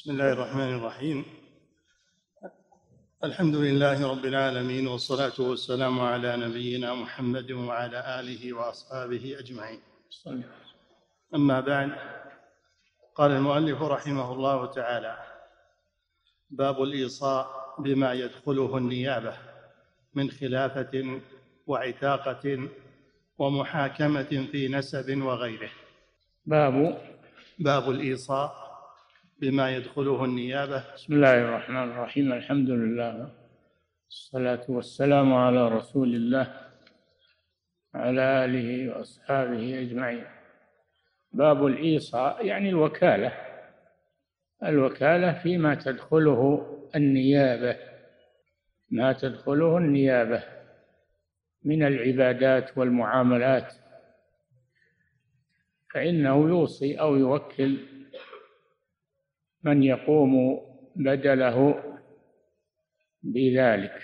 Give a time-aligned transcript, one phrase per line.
[0.00, 1.24] بسم الله الرحمن الرحيم.
[3.24, 9.80] الحمد لله رب العالمين والصلاة والسلام على نبينا محمد وعلى آله وأصحابه أجمعين.
[11.34, 11.90] أما بعد
[13.14, 15.18] قال المؤلف رحمه الله تعالى
[16.50, 17.46] باب الإيصاء
[17.78, 19.36] بما يدخله النيابة
[20.14, 21.20] من خلافة
[21.66, 22.68] وعتاقة
[23.38, 25.70] ومحاكمة في نسب وغيره.
[26.46, 26.98] باب
[27.58, 28.69] باب الإيصاء
[29.40, 30.84] بما يدخله النيابة.
[30.94, 32.32] بسم الله الرحمن الرحيم.
[32.32, 33.32] الحمد لله.
[34.08, 36.54] الصلاة والسلام على رسول الله
[37.94, 40.24] على آله وأصحابه أجمعين.
[41.32, 43.32] باب الإيصاء يعني الوكالة.
[44.62, 47.76] الوكالة فيما تدخله النيابة.
[48.90, 50.42] ما تدخله النيابة
[51.64, 53.74] من العبادات والمعاملات.
[55.94, 57.89] فإنه يوصي أو يوكل
[59.62, 60.60] من يقوم
[60.96, 61.82] بدله
[63.22, 64.02] بذلك.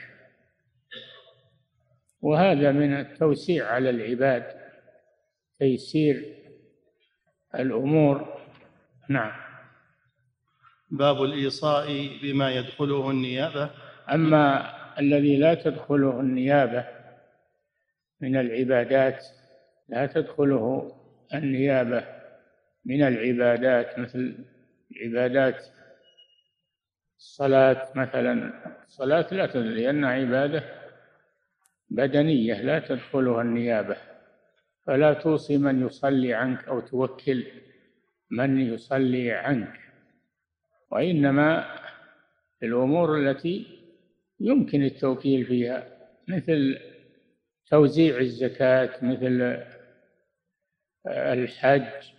[2.23, 4.45] وهذا من التوسيع على العباد
[5.59, 6.35] تيسير
[7.55, 8.39] الأمور.
[9.09, 9.33] نعم.
[10.91, 11.87] باب الإيصاء
[12.23, 13.71] بما يدخله النيابة.
[14.13, 16.85] أما الذي لا تدخله النيابة
[18.21, 19.27] من العبادات
[19.89, 20.93] لا تدخله
[21.35, 22.05] النيابة
[22.85, 24.35] من العبادات مثل
[25.03, 25.67] عبادات
[27.19, 28.53] الصلاة مثلا
[28.87, 30.65] الصلاة لا لأنها عبادة
[31.91, 33.97] بدنية لا تدخلها النيابة.
[34.87, 37.47] فلا توصي من يصلي عنك أو توكل
[38.31, 39.81] من يصلي عنك.
[40.91, 41.77] وإنما
[42.63, 43.67] الأمور التي
[44.41, 45.89] يمكن التوكيل فيها
[46.29, 46.79] مثل
[47.67, 49.63] توزيع الزكاة مثل
[51.07, 52.13] الحج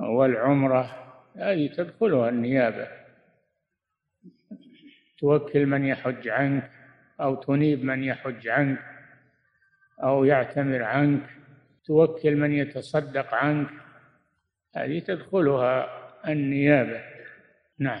[0.00, 2.88] والعمرة هذه تدخلها النيابة.
[5.18, 6.70] توكل من يحج عنك
[7.20, 8.78] أو تنيب من يحج عنك
[10.02, 11.30] أو يعتمر عنك
[11.84, 13.68] توكل من يتصدق عنك.
[14.76, 15.88] هذه تدخلها
[16.28, 17.00] النيابة.
[17.78, 18.00] نعم.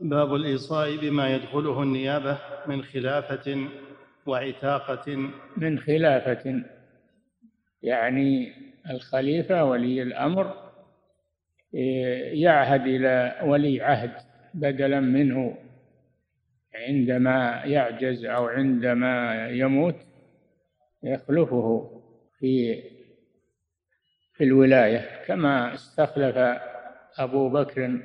[0.00, 3.68] باب الإيصاء بما يدخله النيابة من خلافة
[4.26, 5.30] وعتاقة.
[5.56, 6.64] من خلافة
[7.82, 8.52] يعني
[8.90, 10.63] الخليفة ولي الأمر
[12.32, 14.12] يعهد إلى ولي عهد
[14.54, 15.58] بدلا منه
[16.74, 19.96] عندما يعجز أو عندما يموت
[21.02, 21.90] يخلفه
[22.38, 22.82] في
[24.34, 26.36] في الولاية كما استخلف
[27.18, 28.02] أبو بكر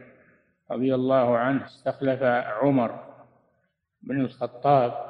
[0.71, 3.13] رضي الله عنه استخلف عمر
[4.01, 5.09] بن الخطاب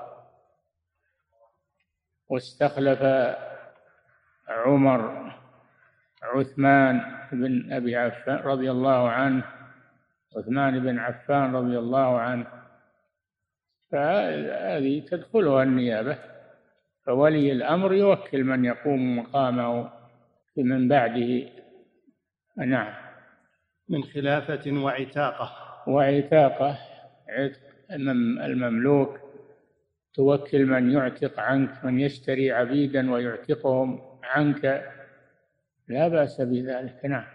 [2.30, 3.02] واستخلف
[4.48, 5.34] عمر
[6.24, 9.44] عثمان بن أبي عفان رضي الله عنه
[10.38, 12.48] عثمان بن عفان رضي الله عنه.
[13.92, 16.18] فهذه تدخلها النيابة
[17.06, 19.92] فولي الأمر يوكل من يقوم مقامه
[20.58, 21.50] من بعده.
[22.58, 22.94] نعم.
[23.90, 25.52] من خلافة وعتاقة.
[25.88, 26.78] وعتاقة
[27.30, 27.60] عتق
[28.42, 29.20] المملوك.
[30.14, 34.92] توكل من يعتق عنك من يشتري عبيدا ويعتقهم عنك.
[35.90, 37.26] لا بأس بذلك نعم.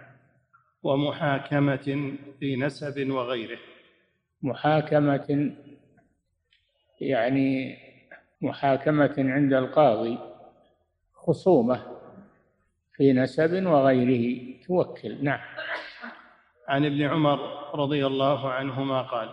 [0.83, 3.59] ومحاكمة في نسب وغيره.
[4.43, 5.53] محاكمة
[7.01, 7.79] يعني
[8.41, 10.19] محاكمة عند القاضي
[11.15, 11.83] خصومة
[12.97, 15.41] في نسب وغيره توكل نعم.
[16.69, 17.39] عن ابن عمر
[17.75, 19.31] رضي الله عنهما قال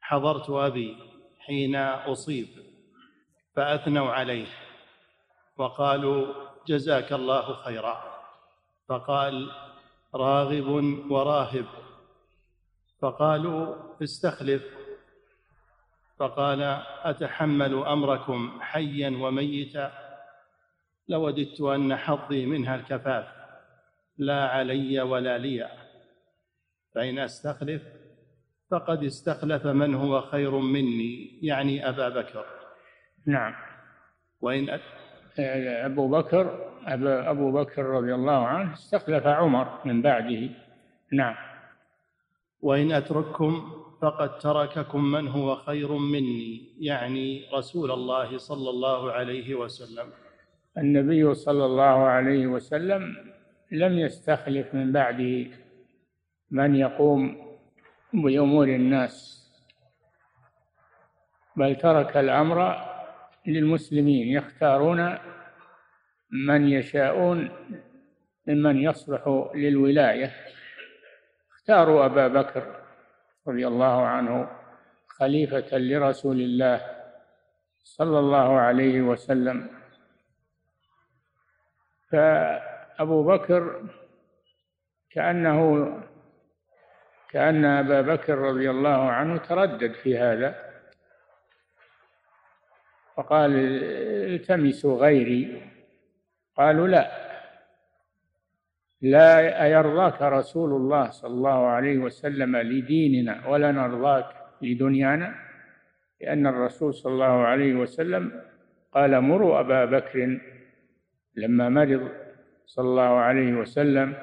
[0.00, 0.96] حضرت أبي
[1.40, 2.48] حين أصيب
[3.56, 4.46] فأثنوا عليه
[5.56, 8.04] وقالوا جزاك الله خيرا.
[8.88, 9.50] فقال
[10.14, 10.68] راغب
[11.10, 11.66] وراهب.
[13.02, 14.62] فقالوا استخلف.
[16.18, 16.62] فقال
[17.02, 19.92] أتحمل أمركم حيا وميتا؟
[21.08, 23.26] لوددت أن حظي منها الكفاف.
[24.18, 25.70] لا علي ولا لي.
[26.94, 27.82] فإن أستخلف
[28.70, 32.46] فقد استخلف من هو خير مني يعني أبا بكر.
[33.26, 33.54] نعم.
[34.40, 34.70] وإن
[35.38, 36.70] أبو بكر
[37.30, 40.50] أبو بكر رضي الله عنه استخلف عمر من بعده.
[41.12, 41.34] نعم.
[42.60, 43.72] وإن أترككم
[44.02, 50.06] فقد ترككم من هو خير مني يعني رسول الله صلى الله عليه وسلم.
[50.78, 53.16] النبي صلى الله عليه وسلم
[53.72, 55.46] لم يستخلف من بعده
[56.50, 57.46] من يقوم
[58.12, 59.36] بأمور الناس
[61.56, 62.76] بل ترك الأمر
[63.46, 65.18] للمسلمين يختارون
[66.30, 67.50] من يشاءون
[68.46, 70.32] ممن يصلح للولاية.
[71.52, 72.82] اختاروا أبا بكر
[73.48, 74.50] رضي الله عنه
[75.06, 76.80] خليفة لرسول الله
[77.78, 79.70] صلى الله عليه وسلم.
[82.10, 83.90] فأبو بكر
[85.10, 85.92] كأنه
[87.30, 90.65] كأن أبا بكر رضي الله عنه تردد في هذا.
[93.16, 93.50] فقال
[94.34, 95.62] التمسوا غيري؟
[96.56, 97.26] قالوا لا.
[99.00, 104.26] لا أيرضاك رسول الله صلى الله عليه وسلم لديننا ولا نرضاك
[104.62, 105.34] لدنيانا؟
[106.20, 108.42] لأن الرسول صلى الله عليه وسلم
[108.92, 110.40] قال مروا أبا بكر.
[111.36, 112.08] لما مرض
[112.66, 114.14] صلى الله عليه وسلم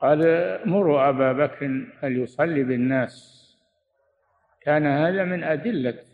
[0.00, 0.20] قال
[0.68, 3.38] مروا أبا بكر فليصلي بالناس.
[4.60, 6.07] كان هذا من أدلة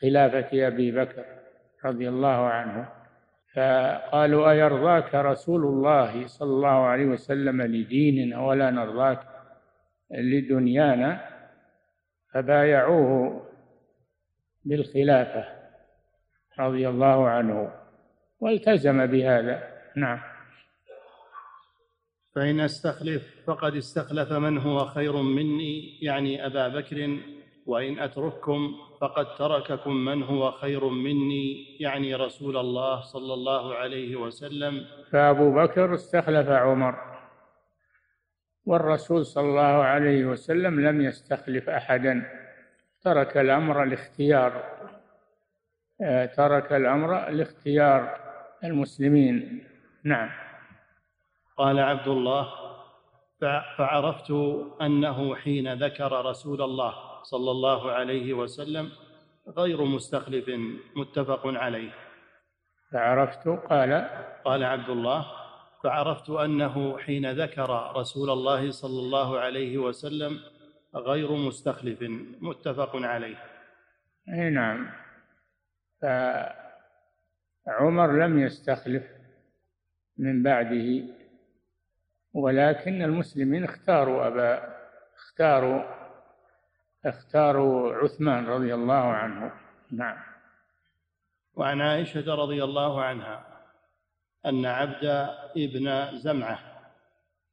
[0.00, 1.24] خلافة أبي بكر
[1.84, 2.88] رضي الله عنه
[3.54, 9.20] فقالوا أيرضاك رسول الله صلى الله عليه وسلم لديننا ولا نرضاك
[10.10, 11.36] لدنيانا؟
[12.34, 13.42] فبايعوه
[14.64, 15.44] بالخلافة
[16.58, 17.72] رضي الله عنه
[18.40, 19.68] والتزم بهذا.
[19.96, 20.20] نعم.
[22.34, 27.18] فإن استخلف فقد استخلف من هو خير مني يعني أبا بكر
[27.66, 34.86] وإن أترككم فقد ترككم من هو خير مني يعني رسول الله صلى الله عليه وسلم.
[35.12, 37.16] فأبو بكر استخلف عمر
[38.66, 42.26] والرسول صلى الله عليه وسلم لم يستخلف أحدا.
[43.02, 44.62] ترك الأمر الاختيار
[46.02, 48.18] آه، ترك الأمر لاختيار
[48.64, 49.64] المسلمين.
[50.04, 50.30] نعم.
[51.56, 52.48] قال عبد الله
[53.78, 54.30] فعرفت
[54.82, 58.90] أنه حين ذكر رسول الله صلى الله عليه وسلم
[59.48, 60.50] غير مستخلف
[60.96, 61.90] متفق عليه.
[62.92, 64.08] فعرفت قال
[64.44, 65.26] قال عبد الله
[65.84, 70.40] فعرفت أنه حين ذكر رسول الله صلى الله عليه وسلم
[70.94, 71.98] غير مستخلف
[72.40, 73.36] متفق عليه.
[74.28, 74.90] أي نعم.
[77.66, 79.04] فعمر لم يستخلف
[80.18, 81.04] من بعده
[82.34, 84.76] ولكن المسلمين اختاروا أبا
[85.16, 85.95] اختاروا
[87.08, 89.52] اختاروا عثمان رضي الله عنه.
[89.90, 90.16] نعم.
[91.54, 93.46] وعن عائشة رضي الله عنها
[94.46, 95.04] أن عبد
[95.56, 96.58] ابن زمعة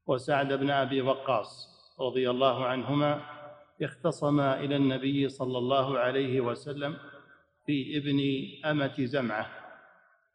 [0.08, 1.70] وسعد بن أبي وقاص
[2.00, 3.22] رضي الله عنهما
[3.82, 6.98] اختصما إلى النبي صلى الله عليه وسلم
[7.66, 8.20] في ابن
[8.72, 9.50] أمة زمعة.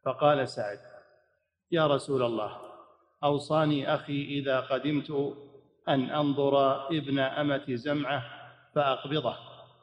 [0.04, 0.78] فقال سعد
[1.70, 2.56] يا رسول الله
[3.24, 5.36] أوصاني أخي إذا قدمت
[5.88, 8.37] أن أنظر ابن أمة زمعة
[8.74, 9.36] فأقبضه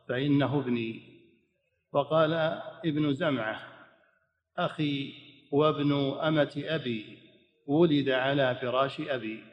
[0.09, 1.15] فإنه ابني.
[1.93, 2.33] وقال
[2.85, 3.61] ابن زمعة
[4.57, 5.13] أخي
[5.51, 7.17] وابن أمة أبي
[7.67, 9.43] ولد على فراش أبي.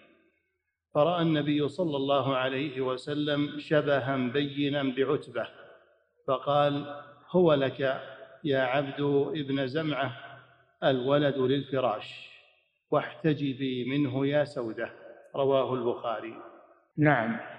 [0.95, 5.49] فرأى النبي صلى الله عليه وسلم شبها بينا بعتبة.
[6.27, 7.81] فقال هو لك
[8.45, 9.01] يا عبد
[9.37, 10.17] ابن زمعة
[10.85, 12.29] الولد للفراش
[12.91, 14.93] واحتجبي منه يا سودة.
[15.37, 16.35] رواه البخاري.
[16.99, 17.52] نعم.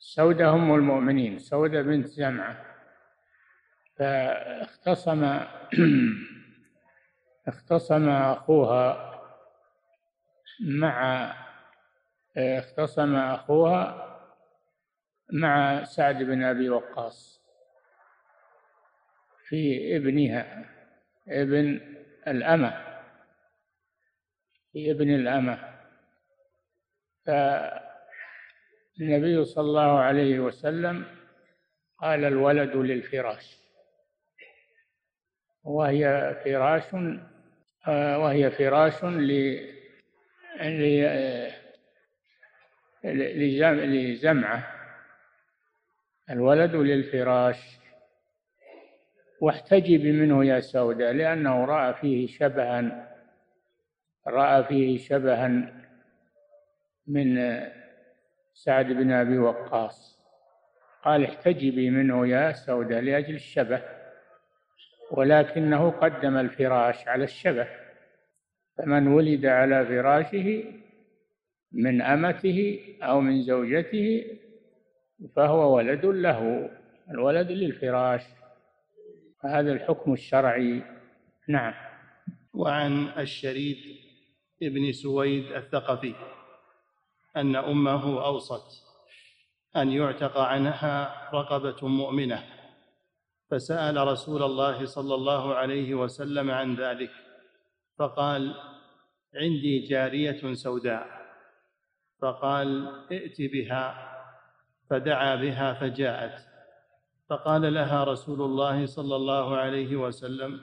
[0.00, 2.64] سودة أم المؤمنين سودة بنت زمعة.
[3.96, 5.24] فاختصم
[7.48, 9.20] اختصم أخوها
[10.60, 11.32] مع
[12.36, 14.06] اختصم أخوها
[15.32, 17.42] مع سعد بن أبي وقاص
[19.48, 20.64] في ابنها
[21.28, 21.80] ابن
[22.28, 23.00] الأمة
[24.72, 25.80] في ابن الأمة.
[29.00, 31.04] النبي صلى الله عليه وسلم
[31.98, 33.60] قال الولد للفراش.
[35.64, 36.94] وهي فراش
[37.88, 39.04] آه، وهي فراش
[43.04, 44.74] لزمعة
[46.30, 47.80] الولد للفراش.
[49.40, 53.08] واحتجب منه يا سوداء لأنه رأى فيه شبها
[54.26, 55.48] رأى فيه شبها
[57.06, 57.38] من
[58.64, 60.20] سعد بن أبي وقاص.
[61.04, 63.82] قال احتجبي منه يا سودة لأجل الشبه
[65.10, 67.68] ولكنه قدم الفراش على الشبه.
[68.78, 70.64] فمن ولد على فراشه
[71.72, 74.24] من أمته أو من زوجته
[75.36, 76.70] فهو ولد له
[77.10, 78.22] الولد للفراش.
[79.44, 80.82] هذا الحكم الشرعي.
[81.48, 81.74] نعم.
[82.54, 83.76] وعن الشريد
[84.62, 86.14] ابن سويد الثقفي.
[87.36, 88.90] أن أمه أوصت
[89.76, 92.44] أن يعتق عنها رقبة مؤمنة
[93.50, 97.10] فسأل رسول الله صلى الله عليه وسلم عن ذلك
[97.98, 98.54] فقال
[99.34, 101.06] عندي جارية سوداء.
[102.22, 104.10] فقال ائت بها.
[104.90, 106.46] فدعا بها فجاءت.
[107.30, 110.60] فقال لها رسول الله صلى الله عليه وسلم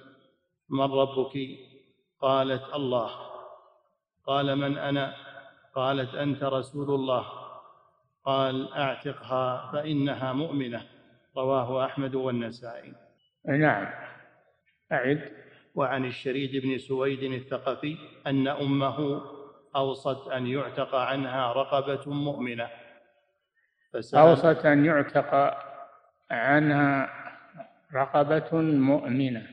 [0.70, 1.38] من ربك؟
[2.22, 3.12] قالت الله.
[4.28, 5.27] قال من أنا؟
[5.78, 7.26] قالت أنت رسول الله.
[8.26, 10.82] قال أعتقها فإنها مؤمنة.
[11.38, 12.94] رواه أحمد والنسائي.
[13.46, 13.88] نعم.
[14.92, 15.32] أعد.
[15.76, 19.22] وعن الشريد بن سويد الثقفي أن أمه
[19.76, 22.70] أوصت أن يعتق عنها رقبة مؤمنة.
[24.16, 25.36] أوصت أن يعتق
[26.32, 27.10] عنها
[27.94, 29.48] رقبة مؤمنة.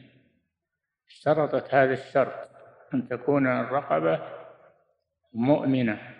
[1.08, 2.48] اشترطت هذا الشرط
[2.94, 4.20] أن تكون الرقبة
[5.34, 6.13] مؤمنة.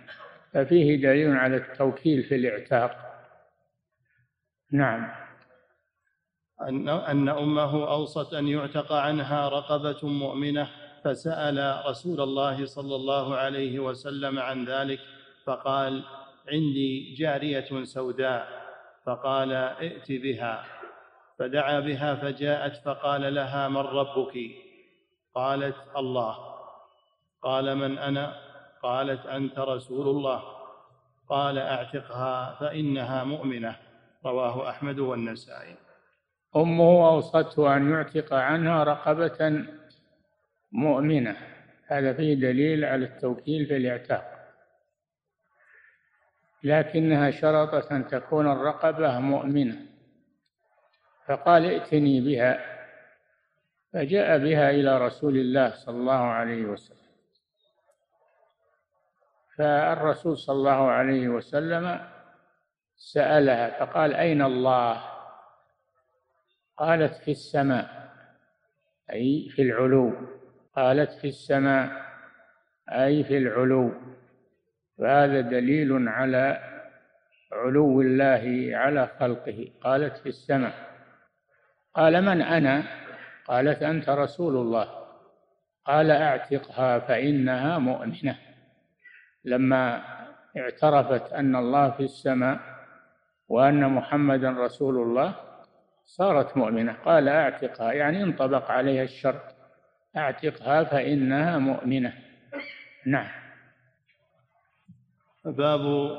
[0.54, 2.96] ففيه دليل على التوكيل في الإعتاق.
[4.72, 5.24] نعم.
[6.68, 10.70] أن أن أمه أوصت أن يعتق عنها رقبة مؤمنة
[11.04, 15.00] فسأل رسول الله صلى الله عليه وسلم عن ذلك
[15.44, 16.04] فقال
[16.48, 18.64] عندي جارية سوداء.
[19.06, 20.64] فقال ائت بها.
[21.38, 24.50] فدعا بها فجاءت فقال لها من ربك؟
[25.34, 26.54] قالت الله.
[27.42, 28.53] قال من أنا؟
[28.84, 30.42] قالت أنت رسول الله.
[31.28, 33.76] قال أعتقها فإنها مؤمنة.
[34.26, 35.76] رواه أحمد والنسائي.
[36.56, 39.64] أمه أوصته أن يعتق عنها رقبة
[40.72, 41.36] مؤمنة.
[41.86, 44.24] هذا فيه دليل على التوكيل في الاعتاق.
[46.62, 49.76] لكنها شرطت أن تكون الرقبة مؤمنة.
[51.26, 52.58] فقال ائتني بها.
[53.92, 57.03] فجاء بها إلى رسول الله صلى الله عليه وسلم.
[59.58, 62.00] فالرسول صلى الله عليه وسلم
[62.96, 65.02] سألها فقال أين الله؟
[66.76, 68.12] قالت في السماء.
[69.12, 70.12] أي في العلو.
[70.76, 72.04] قالت في السماء.
[72.92, 73.92] أي في العلو.
[74.98, 76.58] فهذا دليل على
[77.52, 79.68] علو الله على خلقه.
[79.80, 80.74] قالت في السماء.
[81.94, 82.82] قال من أنا؟
[83.46, 85.04] قالت أنت رسول الله.
[85.84, 88.53] قال أعتقها فإنها مؤمنة.
[89.44, 90.02] لما
[90.56, 92.60] اعترفت أن الله في السماء
[93.48, 95.34] وأن محمدا رسول الله
[96.04, 96.92] صارت مؤمنة.
[96.92, 99.54] قال أعتقها يعني انطبق عليها الشرط.
[100.16, 102.12] أعتقها فإنها مؤمنة.
[103.06, 103.30] نعم.
[105.44, 106.10] باب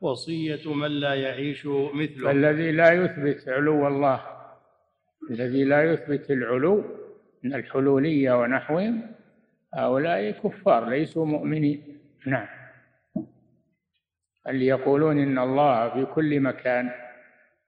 [0.00, 2.30] وصية من لا يعيش مثله.
[2.30, 4.22] الذي لا يثبت علو الله.
[5.30, 6.84] الذي لا يثبت العلو
[7.42, 9.12] من الحلولية ونحوهم
[9.74, 11.89] هؤلاء كفار ليسوا مؤمنين.
[12.26, 12.46] نعم.
[14.48, 16.90] اللي يقولون إن الله في كل مكان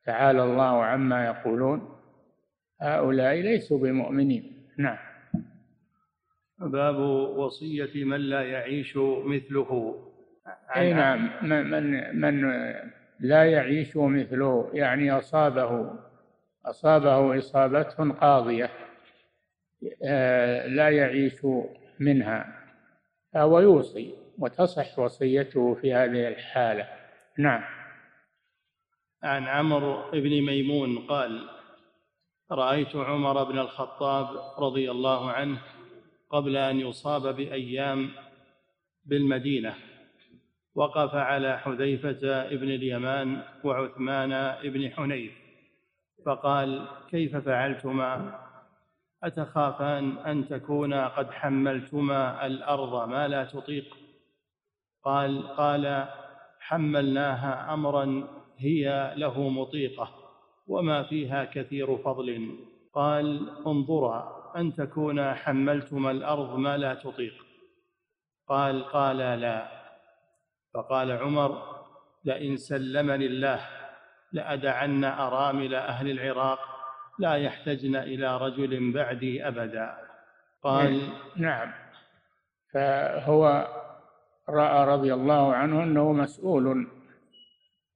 [0.05, 1.99] تعالى الله عما يقولون
[2.81, 4.69] هؤلاء ليسوا بمؤمنين.
[4.79, 4.99] نعم.
[6.59, 6.99] باب
[7.37, 9.99] وصية من لا يعيش مثله.
[10.77, 11.31] أي نعم.
[11.43, 12.53] من من
[13.21, 15.91] لا يعيش مثله يعني أصابه
[16.67, 18.71] أصابه إصابة قاضية
[20.05, 21.47] آه، لا يعيش
[22.01, 22.63] منها
[23.33, 24.22] فهو يوصي.
[24.39, 26.89] وتصح وصيته في هذه الحالة.
[27.39, 27.65] نعم.
[29.23, 31.49] عن عمرو بن ميمون قال
[32.53, 34.27] رأيت عمر بن الخطاب
[34.59, 35.59] رضي الله عنه
[36.31, 38.11] قبل أن يصاب بأيام
[39.05, 39.75] بالمدينة
[40.75, 45.33] وقف على حذيفة بن اليمان وعثمان بن حنيف
[46.27, 48.39] فقال كيف فعلتما؟
[49.23, 53.97] أتخافان أن تكونا قد حملتما الأرض ما لا تطيق؟
[55.05, 56.09] قال قال
[56.61, 58.29] حملناها أمرا
[58.59, 60.11] هي له مطيقة
[60.67, 62.57] وما فيها كثير فضل.
[62.95, 67.35] قال انظرا أن تكونا حملتما الأرض ما لا تطيق.
[68.49, 69.69] قال قال لا.
[70.75, 71.63] فقال عمر
[72.25, 73.61] لئن سلمني الله
[74.33, 76.59] لأدعن أرامل أهل العراق
[77.19, 79.97] لا يحتجن إلى رجل بعدي أبدا.
[80.63, 81.73] قال نعم.
[82.73, 83.69] فهو
[84.49, 86.87] رأى رضي الله عنه أنه مسؤول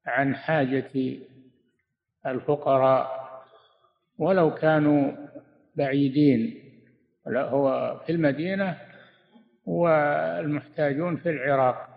[0.07, 1.19] عن حاجة
[2.27, 3.27] الفقراء
[4.19, 5.13] ولو كانوا
[5.77, 6.63] بعيدين.
[7.29, 8.79] هو في المدينة
[9.67, 11.89] والمحتاجون في العراق.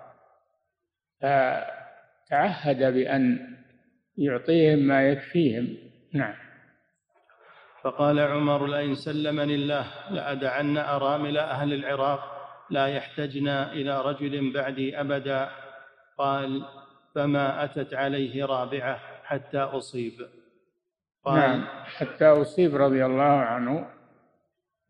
[1.21, 3.55] فتعهد بأن
[4.17, 5.77] يعطيهم ما يكفيهم.
[6.13, 6.35] نعم.
[7.81, 12.38] فقال عمر لئن سلمني الله لأدعن أرامل أهل العراق
[12.69, 15.49] لا يحتجن إلى رجل بعدي أبدا.
[16.17, 16.65] قال
[17.15, 20.13] فما أتت عليه رابعة حتى أصيب.
[21.23, 23.89] قال نعم حتى أصيب رضي الله عنه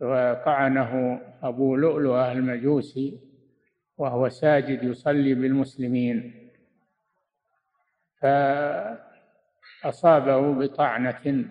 [0.01, 3.19] وطعنه أبو لؤلؤة المجوسي
[3.97, 6.49] وهو ساجد يصلي بالمسلمين.
[9.83, 11.45] فأصابه بطعنة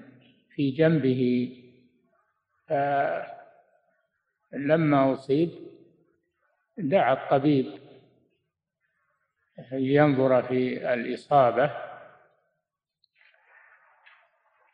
[0.55, 1.53] في جنبه
[4.53, 5.68] فلما أصيب
[6.79, 7.67] دعا الطبيب
[9.73, 11.71] لينظر في الإصابة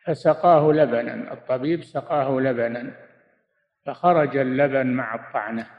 [0.05, 2.97] فسقاه لبنا الطبيب سقاه لبنا
[3.87, 5.71] فخرج اللبن مع الطعنة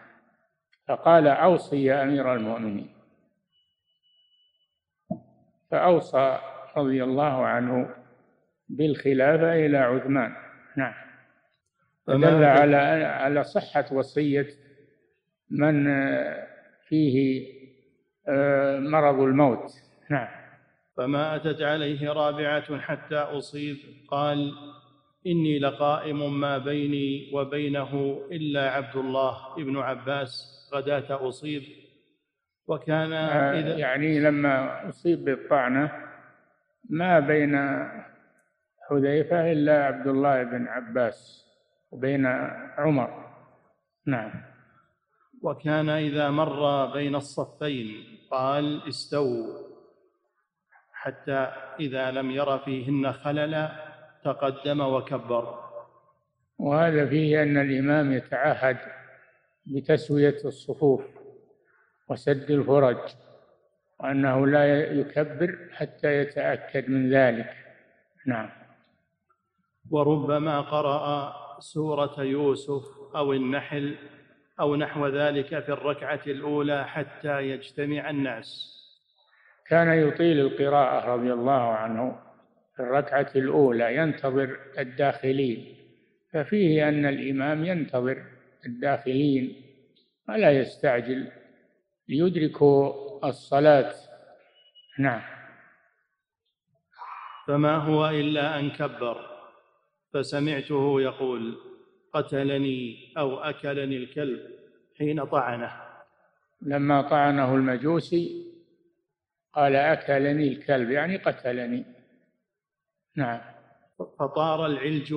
[0.88, 2.96] فقال أوصي يا أمير المؤمنين.
[5.72, 6.40] فأوصى
[6.78, 7.96] رضي الله عنه
[8.70, 10.36] بالخلافة إلى عثمان.
[10.78, 10.94] نعم.
[12.08, 14.48] فدل على على صحة وصية
[15.52, 15.86] من
[16.88, 17.46] فيه
[18.28, 19.72] آه، مرض الموت.
[20.10, 20.28] نعم.
[20.98, 23.78] فما أتت عليه رابعة حتى أصيب.
[24.08, 24.54] قال
[25.28, 30.32] إني لقائم ما بيني وبينه إلا عبد الله ابن عباس
[30.74, 31.64] غداة أصيب.
[32.68, 35.92] وكان آه، إذا يعني لما أصيب بالطعنة
[36.90, 37.58] ما بين
[38.90, 41.46] حذيفة إلا عبد الله بن عباس
[41.92, 42.26] وبين
[42.78, 43.26] عمر.
[44.08, 44.55] نعم.
[45.46, 49.62] وكان إذا مر بين الصفين قال استووا
[50.94, 53.72] حتى إذا لم ير فيهن خللا
[54.24, 55.60] تقدم وكبر.
[56.60, 58.78] وهذا فيه أن الإمام يتعهد
[59.66, 61.02] بتسوية الصفوف
[62.10, 62.98] وسد الفرج
[64.00, 67.54] وأنه لا يكبر حتى يتأكد من ذلك.
[68.26, 68.50] نعم.
[69.92, 72.84] وربما قرأ سورة يوسف
[73.16, 73.96] أو النحل
[74.60, 78.72] أو نحو ذلك في الركعة الأولى حتى يجتمع الناس.
[79.68, 82.20] كان يطيل القراءة رضي الله عنه
[82.76, 85.76] في الركعة الأولى ينتظر الداخلين
[86.34, 88.24] ففيه أن الإمام ينتظر
[88.66, 89.62] الداخلين
[90.30, 91.32] ولا يستعجل
[92.10, 92.94] ليدركوا
[93.30, 93.94] الصلاة.
[95.00, 95.22] نعم.
[97.48, 99.36] فما هو إلا أن كبر
[100.14, 101.58] فسمعته يقول
[102.16, 104.40] قتلني أو أكلني الكلب
[104.98, 105.72] حين طعنه.
[106.62, 108.46] لما طعنه المجوسي
[109.54, 111.86] قال أكلني الكلب يعني قتلني.
[113.16, 113.42] نعم.
[114.20, 115.16] فطار العلج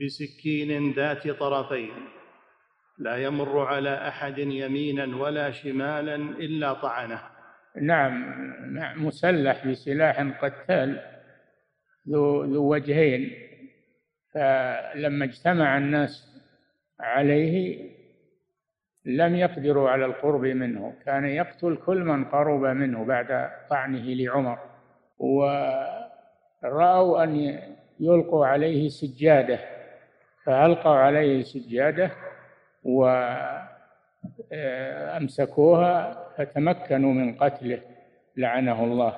[0.00, 1.92] بسكين ذات طرفين
[2.98, 7.20] لا يمر على أحد يمينا ولا شمالا إلا طعنه.
[7.82, 8.24] نعم,
[8.74, 11.00] نعم مسلح بسلاح قتال
[12.08, 13.53] ذو, ذو وجهين.
[14.34, 16.42] فلما اجتمع الناس
[17.00, 17.90] عليه
[19.04, 20.94] لم يقدروا على القرب منه.
[21.06, 24.58] كان يقتل كل من قرب منه بعد طعنه لعمر.
[25.18, 26.04] ورأوا
[27.24, 27.60] أن
[28.00, 29.58] يلقوا عليه سجادة.
[30.44, 32.10] فألقوا عليه سجادة
[34.52, 37.80] وأمسكوها فتمكنوا من قتله
[38.36, 39.16] لعنه الله.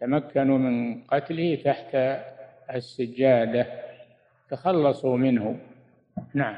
[0.00, 1.96] تمكنوا من قتله تحت
[2.74, 3.87] السجادة.
[4.50, 5.60] تخلصوا منه.
[6.34, 6.56] نعم.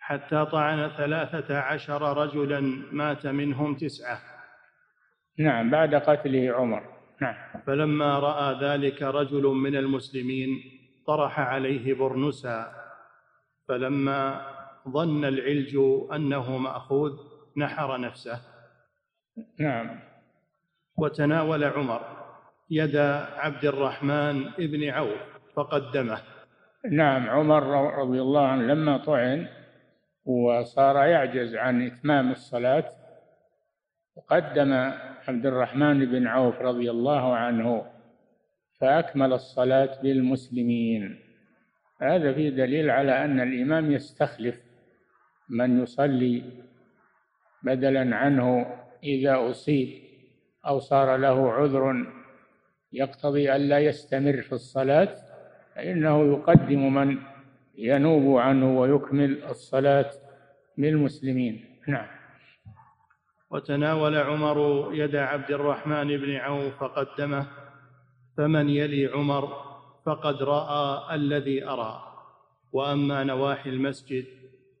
[0.00, 2.60] حتى طعن ثلاثة عشر رجلا
[2.92, 4.20] مات منهم تسعة.
[5.38, 6.82] نعم بعد قتله عمر.
[7.22, 7.34] نعم.
[7.66, 10.48] فلما رأى ذلك رجل من المسلمين
[11.06, 12.72] طرح عليه برنسا.
[13.68, 14.46] فلما
[14.88, 15.76] ظن العلج
[16.14, 17.12] أنه مأخوذ
[17.56, 18.40] نحر نفسه.
[19.60, 20.00] نعم.
[20.98, 22.00] وتناول عمر
[22.70, 22.96] يد
[23.36, 25.20] عبد الرحمن بن عوف
[25.56, 26.35] فقدمه.
[26.90, 29.48] نعم عمر رضي الله عنه لما طعن
[30.24, 32.88] وصار يعجز عن إتمام الصلاة
[34.28, 34.72] قدم
[35.28, 37.86] عبد الرحمن بن عوف رضي الله عنه
[38.80, 41.20] فأكمل الصلاة بالمسلمين
[42.02, 44.60] هذا فيه دليل على أن الإمام يستخلف
[45.48, 46.42] من يصلي
[47.62, 48.66] بدلا عنه
[49.04, 49.88] إذا أصيب
[50.66, 52.06] أو صار له عذر
[52.92, 55.25] يقتضي ألا يستمر في الصلاة.
[55.76, 57.18] فإنه يقدم من
[57.78, 60.10] ينوب عنه ويكمل الصلاة
[60.78, 61.64] للمسلمين.
[61.88, 62.06] نعم.
[63.50, 67.46] وتناول عمر يد عبد الرحمن بن عوف فقدمه
[68.36, 69.48] فمن يلي عمر
[70.06, 72.02] فقد رأى الذي أرى.
[72.72, 74.24] وأما نواحي المسجد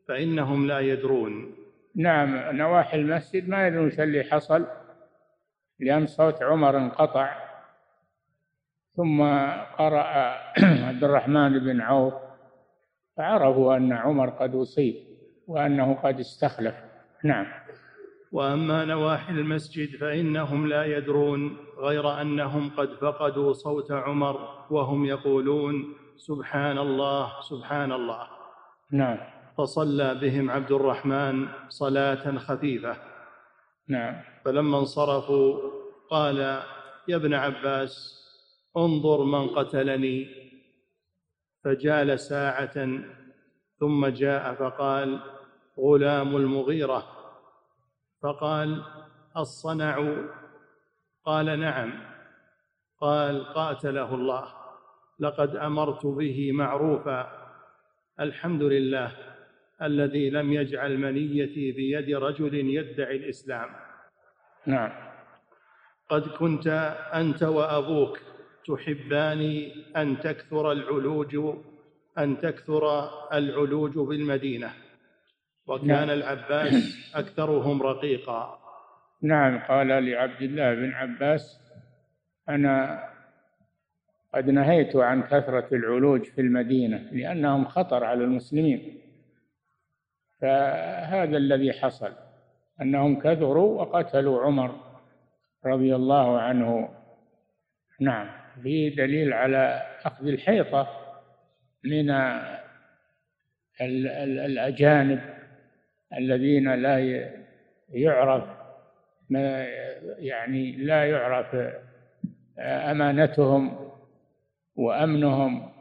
[0.08, 1.54] فإنهم لا يدرون.
[1.96, 4.66] نعم نواحي المسجد ما يدرون اللي حصل
[5.80, 7.45] لأن صوت عمر انقطع.
[8.96, 9.22] ثم
[9.78, 10.36] قرأ
[10.88, 12.14] عبد الرحمن بن عوف
[13.16, 14.94] فعرفوا أن عمر قد أصيب
[15.46, 16.74] وأنه قد استخلف.
[17.24, 17.46] نعم.
[18.32, 26.78] وأما نواحي المسجد فإنهم لا يدرون غير أنهم قد فقدوا صوت عمر وهم يقولون سبحان
[26.78, 28.28] الله سبحان الله.
[28.92, 29.18] نعم.
[29.58, 32.96] فصلى بهم عبد الرحمن صلاة خفيفة.
[33.88, 34.14] نعم.
[34.44, 35.56] فلما انصرفوا
[36.10, 36.38] قال
[37.08, 38.25] يا ابن عباس
[38.76, 40.46] انظر من قتلني.
[41.64, 43.00] فجال ساعة
[43.80, 45.20] ثم جاء فقال
[45.78, 47.06] غلام المغيرة.
[48.22, 48.82] فقال
[49.36, 50.14] الصنع؟
[51.24, 51.92] قال نعم.
[53.00, 54.52] قال قاتله الله.
[55.20, 57.46] لقد أمرت به معروفا.
[58.20, 59.12] الحمد لله
[59.82, 63.68] الذي لم يجعل منيتي بيد رجل يدعي الإسلام.
[64.66, 64.92] نعم.
[66.08, 66.66] قد كنت
[67.12, 68.35] أنت وأبوك
[68.66, 71.36] تحبان أن تكثر العلوج
[72.18, 74.70] أن تكثر العلوج بالمدينة.
[75.66, 76.10] وكان نعم.
[76.10, 78.58] العباس أكثرهم رقيقا.
[79.22, 81.60] نعم قال لعبد الله بن عباس
[82.48, 83.04] أنا
[84.34, 89.00] قد نهيت عن كثرة العلوج في المدينة لأنهم خطر على المسلمين.
[90.40, 92.12] فهذا الذي حصل
[92.82, 94.74] أنهم كثروا وقتلوا عمر
[95.66, 96.88] رضي الله عنه.
[98.00, 98.45] نعم.
[98.62, 100.88] في دليل على أخذ الحيطة
[101.84, 102.10] من
[103.80, 105.20] الأجانب
[106.18, 106.98] الذين لا
[107.88, 108.44] يعرف
[109.30, 109.66] ما
[110.18, 111.74] يعني لا يعرف
[112.58, 113.90] أمانتهم
[114.76, 115.72] وأمنهم.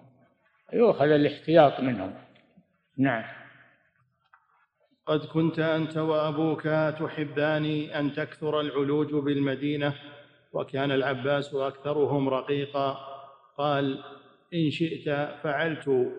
[0.73, 2.13] يؤخذ الاحتياط منهم.
[2.97, 3.23] نعم.
[5.05, 6.63] قد كنت أنت وأبوك
[6.99, 9.93] تحبان أن تكثر العلوج بالمدينة
[10.56, 12.98] وكان العباس أكثرهم رقيقا
[13.58, 14.04] قال
[14.54, 16.13] إن شئت فعلت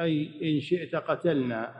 [0.00, 1.74] أي إن شئت قتلنا.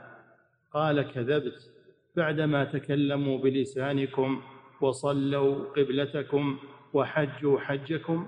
[0.73, 1.71] قال كذبت.
[2.15, 4.41] بعدما تكلموا بلسانكم
[4.81, 6.57] وصلوا قبلتكم
[6.93, 8.27] وحجوا حجكم.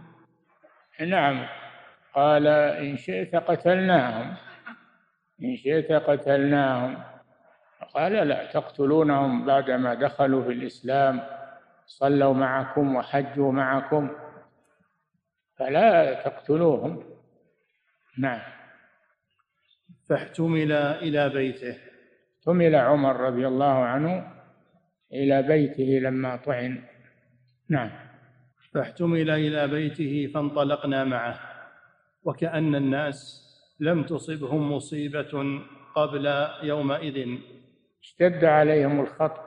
[1.07, 1.45] نعم.
[2.15, 4.35] قال إن شئت قتلناهم.
[5.43, 6.97] إن شئت قتلناهم.
[7.95, 11.34] قال لا تقتلونهم بعدما دخلوا في الإسلام.
[11.85, 14.09] صلوا معكم وحجوا معكم
[15.57, 17.03] فلا تقتلوهم.
[18.19, 18.41] نعم.
[20.09, 21.77] فاحتمل إلى بيته.
[22.37, 24.33] احتمل عمر رضي الله عنه
[25.13, 26.83] إلى بيته لما طعن.
[27.69, 27.91] نعم.
[28.73, 31.39] فاحتمل إلى بيته فانطلقنا معه.
[32.23, 33.45] وكأن الناس
[33.79, 35.61] لم تصبهم مصيبة
[35.95, 37.37] قبل يومئذ.
[38.01, 39.44] اشتد عليهم الخط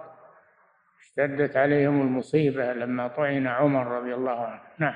[1.18, 4.60] اشتدت عليهم المصيبة لما طعن عمر رضي الله عنه.
[4.78, 4.94] نعم.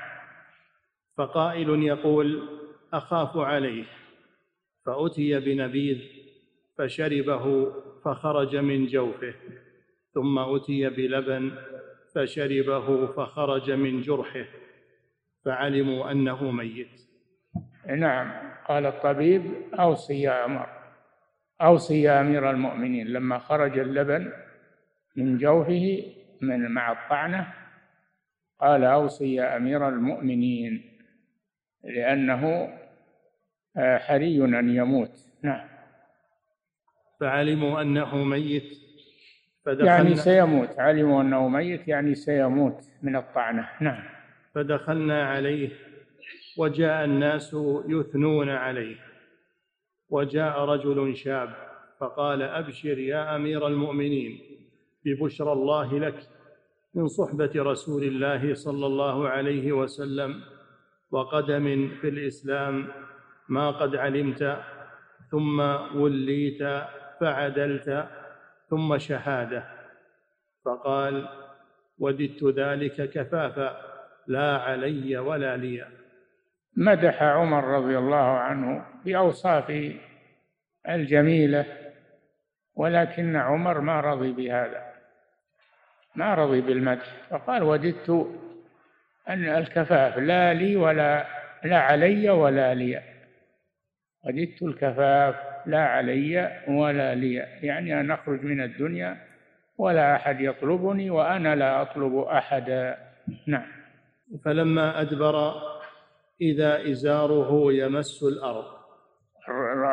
[1.19, 2.49] فقائل يقول
[2.93, 3.85] أخاف عليه.
[4.87, 5.99] فأتي بنبيذ
[6.79, 7.73] فشربه
[8.05, 9.35] فخرج من جوفه.
[10.15, 11.53] ثم أتي بلبن
[12.15, 14.45] فشربه فخرج من جرحه.
[15.45, 17.01] فعلموا أنه ميت.
[17.87, 18.33] نعم.
[18.69, 19.43] قال الطبيب
[19.75, 20.67] أوصي يا عمر.
[21.61, 23.07] أوصي يا أمير المؤمنين.
[23.07, 24.33] لما خرج اللبن
[25.17, 26.05] من جوفه
[26.41, 27.55] من مع الطعنة
[28.61, 30.99] قال أوصي يا أمير المؤمنين
[31.85, 32.73] لأنه
[33.77, 35.27] آه، حري أن يموت.
[35.43, 35.69] نعم.
[37.21, 38.79] فعلموا أنه ميت.
[39.67, 40.79] يعني سيموت.
[40.79, 43.69] علموا أنه ميت يعني سيموت من الطعنة.
[43.81, 44.03] نعم.
[44.55, 45.71] فدخلنا عليه
[46.59, 47.57] وجاء الناس
[47.89, 48.97] يثنون عليه.
[50.09, 51.55] وجاء رجل شاب
[52.01, 54.52] فقال أبشر يا أمير المؤمنين.
[55.05, 56.29] ببشرى الله لك
[56.95, 60.43] من صحبة رسول الله صلى الله عليه وسلم
[61.11, 62.89] وقدم في الإسلام
[63.49, 64.59] ما قد علمت
[65.31, 65.61] ثم
[65.95, 66.63] وليت
[67.21, 68.09] فعدلت
[68.71, 69.65] ثم شهادة.
[70.65, 71.29] فقال
[71.99, 73.77] وددت ذلك كفافا
[74.27, 75.87] لا علي ولا لي.
[76.77, 79.93] مدح عمر رضي الله عنه بأوصاف
[80.89, 81.67] الجميلة
[82.75, 84.92] ولكن عمر ما رضي بهذا.
[86.17, 87.07] ما رضي بالمدح.
[87.31, 88.11] فقال وددت
[89.29, 91.27] أن الكفاف لا لي ولا
[91.65, 93.03] لا علي ولا لي.
[94.27, 95.35] وددت الكفاف
[95.67, 97.35] لا علي ولا لي.
[97.63, 99.17] يعني أن أخرج من الدنيا
[99.79, 102.99] ولا أحد يطلبني وأنا لا أطلب أحدا.
[103.47, 103.67] نعم.
[104.45, 105.53] فلما أدبر
[106.41, 108.65] إذا إزاره يمس الأرض.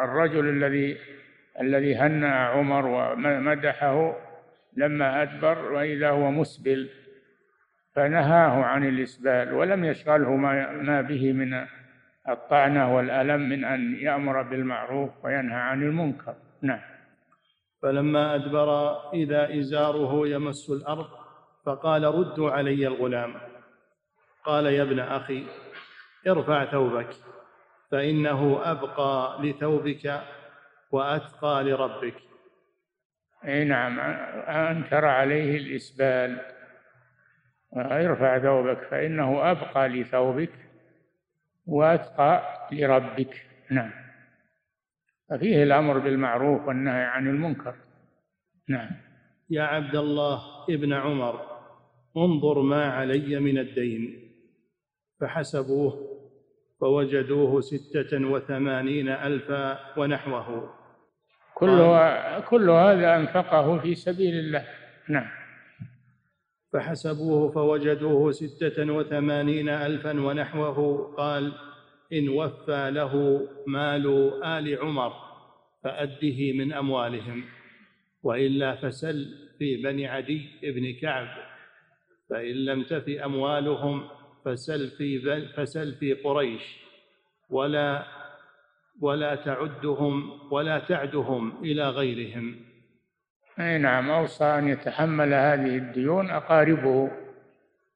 [0.04, 0.98] الرجل الذي
[1.62, 4.29] الذي هنأ عمر ومدحه
[4.80, 6.90] لما أدبر وإذا هو مسبل
[7.96, 11.66] فنهاه عن الإسبال ولم يشغله ما به من
[12.30, 16.36] الطعنة والألم من أن يأمر بالمعروف وينهى عن المنكر.
[16.62, 16.82] نعم.
[17.82, 21.10] فلما أدبر إذا إزاره يمس الأرض
[21.66, 23.34] فقال ردوا علي الغلام.
[24.44, 25.44] قال يا ابن أخي
[26.28, 27.10] ارفع ثوبك
[27.92, 30.22] فإنه أبقى لثوبك
[30.92, 32.29] وأتقى لربك.
[33.46, 34.00] أي نعم
[34.50, 36.42] أنكر عليه الإسبال.
[37.78, 40.54] ارفع ثوبك فإنه أبقى لثوبك
[41.66, 43.46] وأتقى لربك.
[43.72, 43.92] نعم.
[45.30, 47.76] ففيه الأمر بالمعروف والنهي عن المنكر.
[48.68, 48.90] نعم.
[49.50, 51.42] يا عبد الله ابن عمر
[52.18, 54.32] انظر ما علي من الدين.
[55.22, 56.20] فحسبوه
[56.82, 60.79] فوجدوه ستة وثمانين ألفا ونحوه.
[61.60, 62.00] كل
[62.50, 64.66] كل هذا أنفقه في سبيل الله.
[65.10, 65.28] نعم.
[66.74, 71.14] فحسبوه فوجدوه ستة وثمانين ألفا ونحوه.
[71.18, 71.52] قال
[72.14, 75.14] إن وفى له مال آل عمر
[75.84, 77.44] فأده من أموالهم
[78.24, 79.26] وإلا فسل
[79.60, 81.28] في بني عدي بن كعب
[82.30, 84.08] فإن لم تف أموالهم
[84.46, 85.20] فسل في
[85.58, 86.62] فسل في قريش
[87.50, 88.06] ولا
[89.02, 92.56] ولا تعدهم ولا تعدهم إلى غيرهم.
[93.60, 97.12] أي نعم أوصى أن يتحمل هذه الديون أقاربه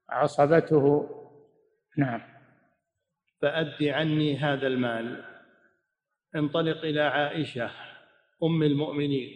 [0.09, 1.09] عصبته.
[1.97, 2.21] نعم.
[3.41, 5.23] فأد عني هذا المال.
[6.35, 7.71] انطلق إلى عائشة
[8.43, 9.29] أم المؤمنين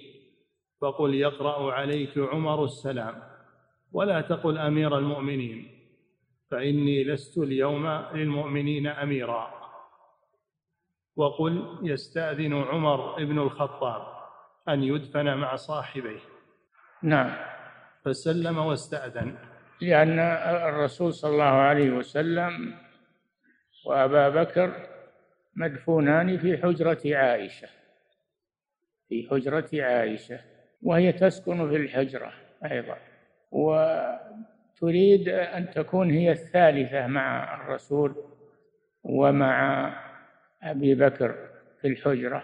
[0.82, 3.16] فقل يقرأ عليك عمر السلام
[3.92, 5.68] ولا تقل أمير المؤمنين
[6.52, 9.57] فإني لست اليوم للمؤمنين أميرا.
[11.18, 14.02] وقل يستأذن عمر بن الخطاب
[14.70, 16.20] أن يدفن مع صاحبيه.
[17.04, 17.34] نعم.
[18.06, 19.36] فسلم واستأذن.
[19.82, 20.20] لأن
[20.70, 22.76] الرسول صلى الله عليه وسلم
[23.86, 24.88] وأبا بكر
[25.56, 27.68] مدفونان في حجرة عائشة.
[29.10, 30.40] في حجرة عائشة
[30.82, 32.34] وهي تسكن في الحجرة
[32.66, 32.98] أيضا.
[33.52, 38.16] وتريد أن تكون هي الثالثة مع الرسول
[39.04, 39.94] ومع
[40.64, 41.36] أبي بكر
[41.82, 42.44] في الحجرة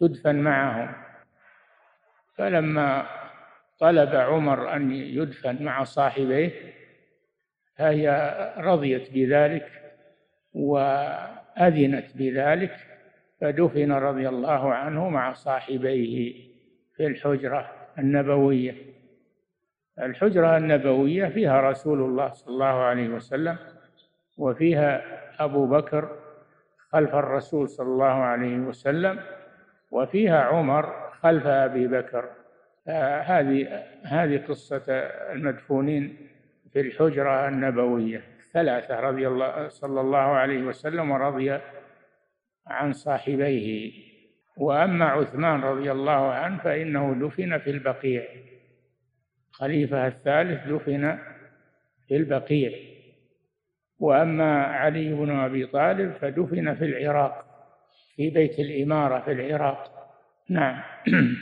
[0.00, 0.94] تدفن معهم.
[2.36, 3.06] فلما
[3.78, 6.52] طلب عمر أن يدفن مع صاحبيه
[7.76, 8.10] فهي
[8.58, 9.68] رضيت بذلك
[10.54, 12.76] وأذنت بذلك
[13.40, 16.32] فدفن رضي الله عنه مع صاحبيه
[16.96, 18.74] في الحجرة النبوية.
[19.98, 23.58] الحجرة النبوية فيها رسول الله صلى الله عليه وسلم
[24.38, 25.02] وفيها
[25.44, 26.18] أبو بكر
[26.96, 29.20] خلف الرسول صلى الله عليه وسلم
[29.90, 32.30] وفيها عمر خلف أبي بكر.
[33.22, 34.84] هذه هذه قصة
[35.32, 36.16] المدفونين
[36.72, 38.22] في الحجرة النبوية.
[38.52, 41.58] ثلاثة رضي الله صلى الله عليه وسلم ورضي
[42.66, 43.92] عن صاحبيه.
[44.56, 48.24] وأما عثمان رضي الله عنه فإنه دفن في البقيع.
[49.50, 51.18] خليفة الثالث دفن
[52.08, 52.95] في البقيع.
[53.98, 57.44] وأما علي بن أبي طالب فدفن في العراق
[58.16, 59.92] في بيت الإمارة في العراق.
[60.50, 60.82] نعم.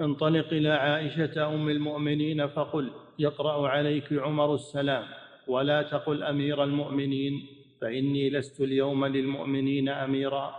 [0.00, 5.04] انطلق إلى عائشة أم المؤمنين فقل يقرأ عليك عمر السلام
[5.48, 7.46] ولا تقل أمير المؤمنين
[7.80, 10.54] فإني لست اليوم للمؤمنين أميرا.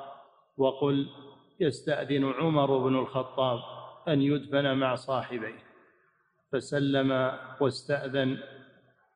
[0.58, 1.08] وقل
[1.60, 3.60] يستأذن عمر بن الخطاب
[4.08, 5.66] أن يدفن مع صاحبيه.
[6.52, 8.38] فسلم واستأذن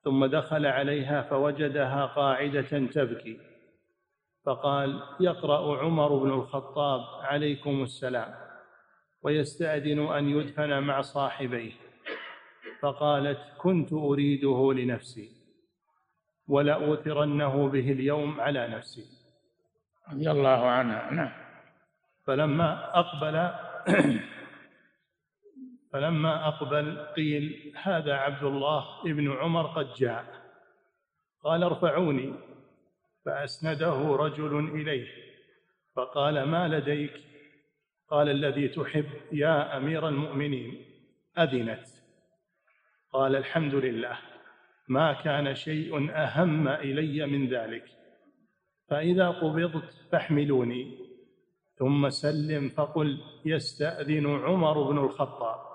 [0.09, 3.39] ثم دخل عليها فوجدها قاعدة تبكي.
[4.45, 8.33] فقال يقرأ عمر بن الخطاب عليكم السلام
[9.23, 11.71] ويستأذن أن يدفن مع صاحبيه.
[12.81, 15.29] فقالت كنت أريده لنفسي
[16.47, 19.05] ولأوثرنه به اليوم على نفسي.
[20.11, 21.11] رضي الله عنها.
[21.11, 21.31] نعم.
[22.27, 23.35] فلما أقبل
[25.93, 30.25] فلما أقبل قيل هذا عبد الله ابن عمر قد جاء.
[31.43, 32.33] قال ارفعوني.
[33.25, 35.07] فأسنده رجل إليه
[35.95, 37.13] فقال ما لديك؟
[38.09, 40.85] قال الذي تحب يا أمير المؤمنين.
[41.37, 41.87] أذنت.
[43.13, 44.17] قال الحمد لله
[44.87, 47.85] ما كان شيء أهم إلي من ذلك.
[48.89, 51.09] فإذا قبضت فاحملوني.
[51.75, 55.68] ثم سلم فقل يستأذن عمر بن الخطاب.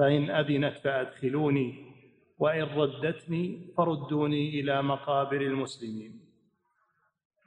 [0.00, 1.92] فإن أذنت فأدخلوني
[2.38, 6.20] وإن ردتني فردوني إلى مقابر المسلمين.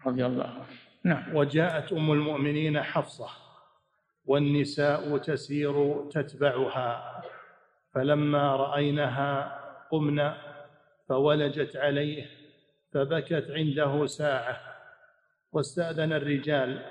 [0.05, 0.65] رضي الله عنه.
[1.03, 1.35] نعم.
[1.35, 3.29] وجاءت أم المؤمنين حفصة
[4.25, 7.21] والنساء تسير تتبعها
[7.93, 9.59] فلما رأينها
[9.91, 10.31] قمن
[11.09, 12.29] فولجت عليه
[12.93, 14.61] فبكت عنده ساعة
[15.51, 16.85] واستأذن الرجال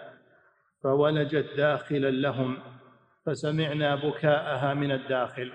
[0.83, 2.59] فولجت داخلا لهم.
[3.27, 5.53] فسمعنا بكاءها من الداخل.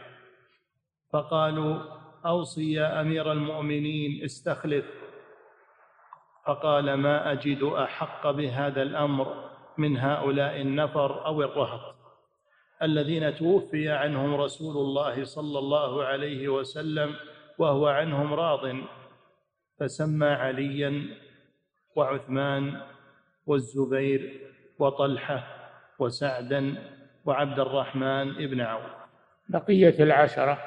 [1.14, 1.82] فقالوا
[2.26, 4.86] أوصي يا أمير المؤمنين استخلف.
[6.46, 11.96] فقال ما أجد أحق بهذا الأمر من هؤلاء النفر أو الرهط.
[12.82, 17.16] الذين توفي عنهم رسول الله صلى الله عليه وسلم
[17.58, 18.76] وهو عنهم راض.
[19.80, 21.18] فسمى عليا
[21.96, 22.82] وعثمان
[23.46, 24.42] والزبير
[24.80, 25.48] وطلحة
[26.00, 26.76] وسعدا
[27.28, 28.92] وعبد الرحمن بن عوف.
[29.50, 30.64] بقية العشرة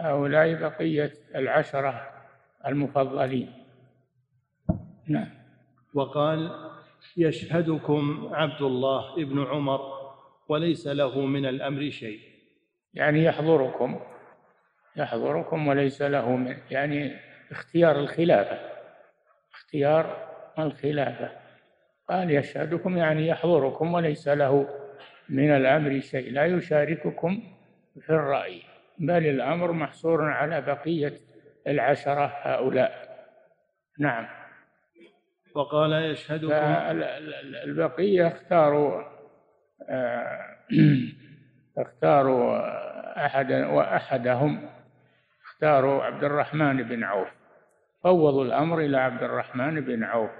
[0.00, 2.08] هؤلاء بقية العشرة
[2.66, 3.52] المفضلين.
[5.06, 5.28] نعم.
[5.94, 6.50] وقال
[7.16, 9.80] يشهدكم عبد الله بن عمر
[10.48, 12.20] وليس له من الأمر شيء.
[12.94, 14.00] يعني يحضركم
[14.96, 17.16] يحضركم وليس له من يعني
[17.50, 18.58] اختيار الخلافة.
[19.54, 21.30] اختيار الخلافة.
[22.08, 24.77] قال يشهدكم يعني يحضركم وليس له
[25.28, 26.32] من الأمر شيء.
[26.32, 27.42] لا يشارككم
[28.00, 28.62] في الرأي
[28.98, 31.12] بل الأمر محصور على بقية
[31.66, 33.08] العشرة هؤلاء.
[33.98, 34.28] نعم.
[35.54, 36.52] وقال يشهدكم
[37.64, 39.02] البقية اختاروا
[39.88, 40.40] آه،
[41.78, 42.58] اختاروا
[43.26, 44.68] أحدا وأحدهم
[45.44, 47.28] اختاروا عبد الرحمن بن عوف.
[48.04, 50.30] فوضوا الأمر إلى عبد الرحمن بن عوف.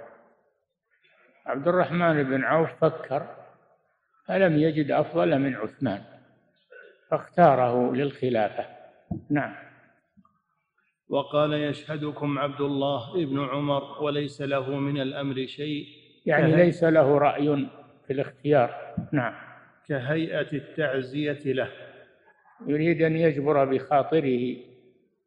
[1.45, 3.38] عبد الرحمن بن عوف فكر
[4.29, 6.01] فلم يجد أفضل من عثمان
[7.11, 8.65] فاختاره للخلافة.
[9.29, 9.55] نعم.
[11.09, 15.87] وقال يشهدكم عبد الله بن عمر وليس له من الأمر شيء.
[16.25, 17.67] يعني ليس له رأي
[18.07, 18.95] في الاختيار.
[19.11, 19.33] نعم.
[19.87, 21.69] كهيئة التعزية له.
[22.67, 24.55] يريد أن يجبر بخاطره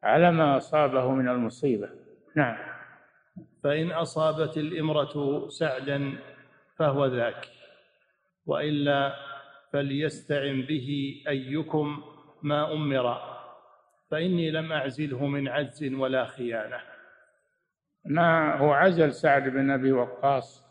[0.03, 1.89] على ما أصابه من المصيبة.
[2.37, 2.57] نعم.
[3.65, 6.13] فإن أصابت الإمرة سعدا
[6.77, 7.62] فهو ذاك.
[8.47, 9.15] وإلا
[9.73, 12.03] فليستعن به أيكم
[12.43, 13.19] ما أمر.
[14.11, 16.81] فإني لم أعزله من عجز ولا خيانة.
[18.05, 20.65] ما هو عزل سعد بن أبي وقاص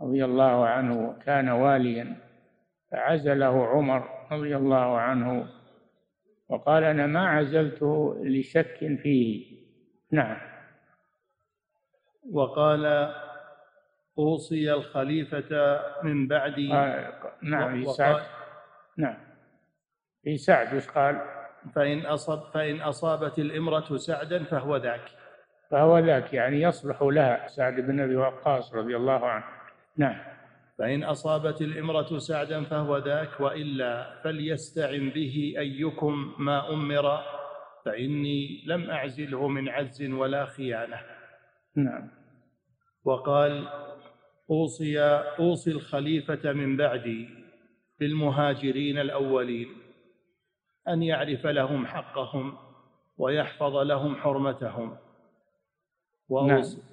[0.00, 2.16] رضي الله عنه كان واليا
[2.92, 5.48] فعزله عمر رضي الله عنه
[6.48, 9.58] وقال أنا ما عزلته لشك فيه.
[10.12, 10.38] نعم.
[12.32, 13.14] وقال
[14.18, 18.22] أوصي الخليفة من بعد آه نعم في سعد
[18.96, 19.16] نعم.
[20.22, 21.20] في سعد وش قال؟
[21.74, 25.00] فإن أصب فإن أصابت الإمرة سعدا فهو ذاك.
[25.70, 29.44] فهو ذاك يعني يصلح لها سعد بن أبي وقاص رضي الله عنه.
[29.96, 30.18] نعم.
[30.78, 37.20] فإن أصابت الإمرة سعدا فهو ذاك وإلا فليستعن به أيكم ما أمر
[37.84, 41.00] فإني لم أعزله من عز ولا خيانة.
[41.76, 42.08] نعم.
[43.04, 43.68] وقال
[44.50, 45.00] أوصي
[45.38, 47.28] أوصي الخليفة من بعدي
[48.00, 49.68] بالمهاجرين الأولين
[50.88, 52.54] أن يعرف لهم حقهم
[53.18, 54.96] ويحفظ لهم حرمتهم.
[56.28, 56.84] وأوصي نعم.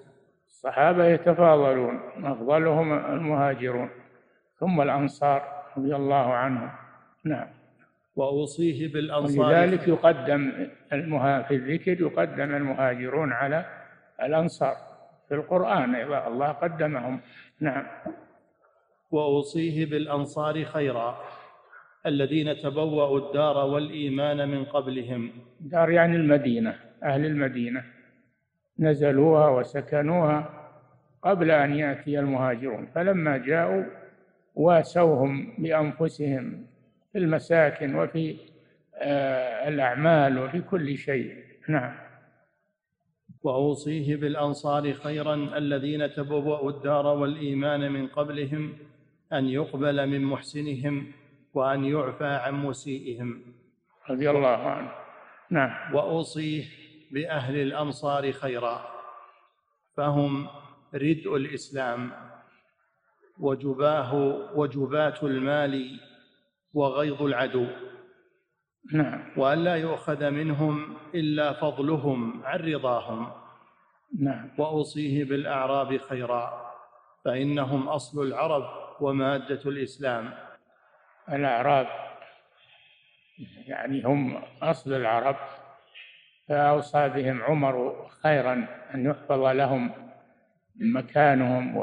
[0.48, 3.89] الصحابة يتفاضلون أفضلهم المهاجرون
[4.60, 6.72] ثم الأنصار رضي الله عنهم.
[7.24, 7.48] نعم.
[8.15, 9.46] وأوصيه بالأنصار.
[9.46, 13.65] ولذلك يقدم المها في الذكر يقدم المهاجرون على
[14.24, 14.76] الأنصار.
[15.30, 15.96] في القرآن
[16.28, 17.20] الله قدمهم.
[17.60, 17.86] نعم.
[19.12, 21.20] وأوصيه بالأنصار خيرا
[22.06, 25.32] الذين تبوأوا الدار والإيمان من قبلهم.
[25.60, 27.84] دار يعني المدينة أهل المدينة.
[28.80, 30.50] نزلوها وسكنوها
[31.24, 32.88] قبل أن يأتي المهاجرون.
[32.96, 33.84] فلما جاءوا
[34.56, 36.66] واسوهم بأنفسهم
[37.14, 38.36] في المساكن وفي
[38.98, 41.44] آه، الأعمال وفي كل شيء.
[41.68, 42.05] نعم.
[43.46, 48.78] وأوصيه بالأنصار خيرا الذين تبوأوا الدار والإيمان من قبلهم
[49.34, 51.12] أن يقبل من محسنهم
[51.54, 53.42] وأن يعفى عن مسيئهم.
[54.10, 54.92] رضي الله عنه.
[55.50, 55.96] نعم.
[55.96, 56.64] وأوصيه
[57.12, 58.88] بأهل الامصار خيرا
[59.98, 60.48] فهم
[60.94, 62.12] ردء الإسلام
[63.40, 64.16] وجباه
[64.56, 66.00] وجبات المال
[66.74, 67.68] وغيظ العدو.
[68.93, 69.21] نعم.
[69.38, 73.32] وأن لا يؤخذ منهم إلا فضلهم عن رضاهم.
[74.19, 74.50] نعم.
[74.58, 76.71] وأوصيه بالأعراب خيرا
[77.26, 78.63] فإنهم أصل العرب
[79.02, 80.34] ومادة الإسلام.
[81.30, 81.88] الأعراب
[83.68, 85.36] يعني هم أصل العرب
[86.49, 89.91] فأوصى بهم عمر خيرا أن يحفظ لهم
[90.76, 91.78] مكانهم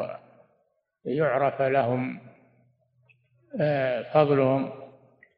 [1.04, 2.20] ويعرف لهم
[3.60, 4.70] آه، فضلهم.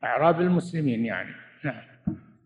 [0.05, 1.43] أعراب المسلمين يعني.
[1.65, 1.83] نعم.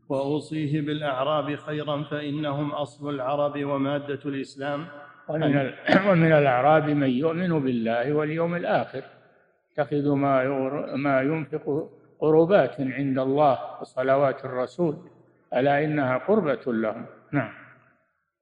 [0.09, 4.87] وأوصيه بالأعراب خيرا فإنهم أصل العرب ومادة الإسلام.
[5.29, 5.73] ومن,
[6.09, 9.03] ومن الأعراب من يؤمن بالله واليوم الآخر
[9.73, 10.45] يتخذ ما
[10.97, 11.91] ما ينفق
[12.21, 14.97] قربات عند الله وصلوات الرسول
[15.55, 17.07] ألا إنها قربة لهم.
[17.33, 17.53] نعم.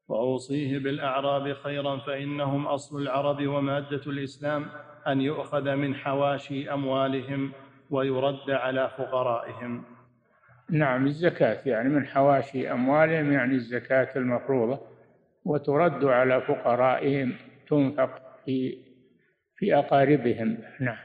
[0.08, 4.66] وأوصيه بالأعراب خيرا فإنهم أصل العرب ومادة الإسلام
[5.06, 7.52] أن يؤخذ من حواشي أموالهم
[7.90, 9.95] ويرد على فقرائهم.
[10.70, 14.80] نعم الزكاة يعني من حواشي أموالهم يعني الزكاة المفروضة
[15.44, 17.32] وترد على فقرائهم
[17.68, 18.86] تنفق في
[19.56, 20.58] في أقاربهم.
[20.80, 20.96] نعم.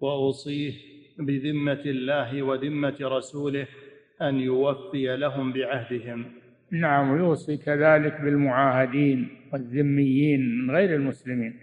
[0.00, 0.72] وأوصيه
[1.18, 3.66] بذمة الله وذمة رسوله
[4.22, 6.24] أن يوفي لهم بعهدهم.
[6.70, 11.60] نعم ويوصي كذلك بالمعاهدين والذميين من غير المسلمين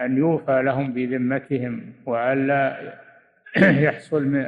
[0.00, 2.94] أن يوفى لهم بذمتهم وألا
[3.86, 4.46] يحصل من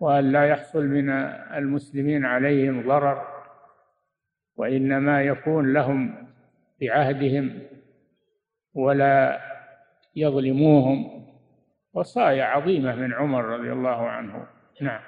[0.00, 1.10] وألا يحصل من
[1.56, 3.26] المسلمين عليهم ضرر
[4.56, 6.28] وإنما يكون لهم
[6.80, 7.62] بعهدهم
[8.74, 9.40] ولا
[10.16, 11.24] يظلموهم.
[11.94, 14.46] وصايا عظيمة من عمر رضي الله عنه.
[14.80, 15.00] نعم.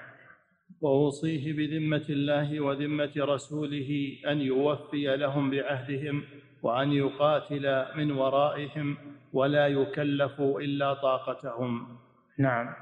[0.80, 6.22] وأوصيه بذمة الله وذمة رسوله أن يوفي لهم بعهدهم
[6.62, 8.96] وأن يقاتل من ورائهم
[9.32, 11.98] ولا يكلف إلا طاقتهم.
[12.38, 12.74] نعم.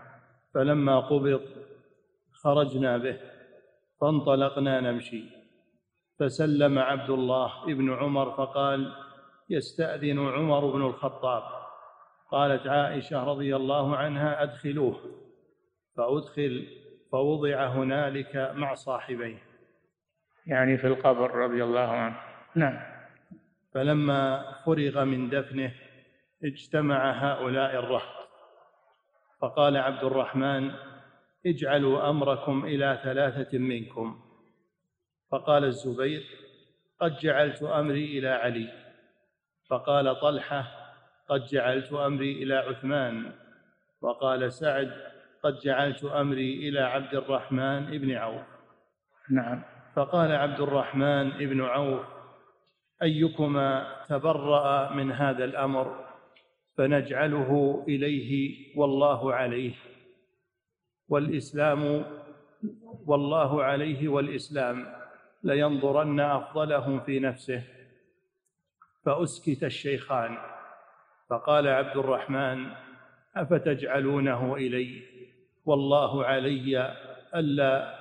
[0.55, 1.68] فلما قبض
[2.43, 3.20] خرجنا به
[4.01, 5.22] فانطلقنا نمشي.
[6.18, 8.93] فسلم عبد الله ابن عمر فقال
[9.51, 11.43] يستأذن عمر بن الخطاب.
[12.30, 14.97] قالت عائشة رضي الله عنها أدخلوه.
[15.97, 16.66] فأدخل
[17.12, 19.43] فوضع هنالك مع صاحبيه.
[20.47, 22.16] يعني في القبر رضي الله عنه.
[22.55, 22.80] نعم.
[23.74, 25.74] فلما فرغ من دفنه
[26.45, 28.18] اجتمع هؤلاء الرهط.
[29.41, 30.70] فقال عبد الرحمن
[31.49, 34.20] اجعلوا أمركم إلى ثلاثة منكم.
[35.30, 36.22] فقال الزبير
[37.01, 38.68] قد جعلت أمري إلى علي.
[39.70, 40.64] فقال طلحة
[41.28, 43.32] قد جعلت أمري إلى عثمان.
[44.01, 44.92] وقال سعد
[45.42, 48.46] قد جعلت أمري إلى عبد الرحمن بن عوف.
[49.30, 49.62] نعم.
[49.96, 52.07] فقال عبد الرحمن بن عوف
[53.03, 56.05] أيكما تبرأ من هذا الأمر؟
[56.76, 59.74] فنجعله إليه والله عليه.
[61.09, 62.05] والإسلام
[63.07, 64.87] والله عليه والإسلام
[65.43, 67.63] لينظرن أفضلهم في نفسه.
[69.05, 70.39] فأسكت الشيخان
[71.31, 72.67] فقال عبد الرحمن
[73.37, 75.03] أفتجعلونه إلي؟
[75.65, 76.97] والله علي
[77.35, 77.95] ألا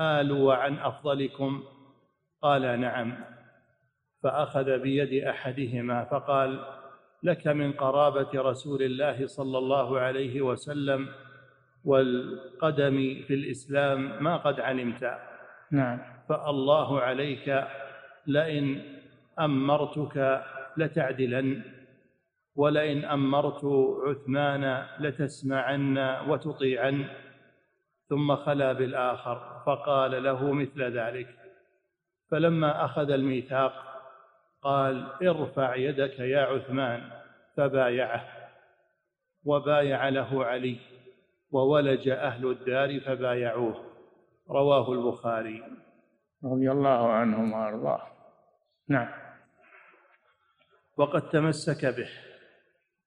[0.00, 1.62] ألو عن أفضلكم.
[2.42, 3.24] قال نعم.
[4.22, 6.64] فأخذ بيد أحدهما فقال
[7.22, 11.08] لك من قرابة رسول الله صلى الله عليه وسلم
[11.84, 15.18] والقدم في الإسلام ما قد علمت.
[15.72, 15.98] نعم.
[16.28, 17.64] فالله عليك
[18.26, 18.82] لئن
[19.40, 20.44] أمرتك
[20.76, 21.62] لتعدلن
[22.56, 23.64] ولئن أمرت
[24.06, 27.04] عثمان لتسمعن وتطيعن.
[28.08, 31.28] ثم خلا بالآخر فقال له مثل ذلك.
[32.30, 33.72] فلما أخذ الميثاق
[34.62, 37.10] قال ارفع يدك يا عثمان.
[37.56, 38.24] فبايعه
[39.44, 40.76] وبايع له علي.
[41.50, 43.84] وولج أهل الدار فبايعوه.
[44.50, 45.62] رواه البخاري.
[46.44, 48.06] رضي الله عنهم وأرضاه.
[48.88, 49.08] نعم.
[50.96, 52.08] وقد تمسك به.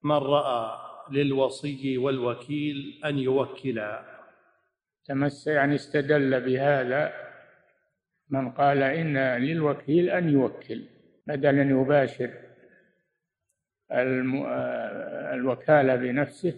[0.04, 4.14] من رأى للوصي والوكيل أن يوكلا
[5.06, 7.14] تمس يعني استدل بهذا
[8.30, 10.86] من قال إن للوكيل أن يوكل
[11.28, 12.32] بدل أن يباشر
[15.34, 16.54] الوكالة بنفسه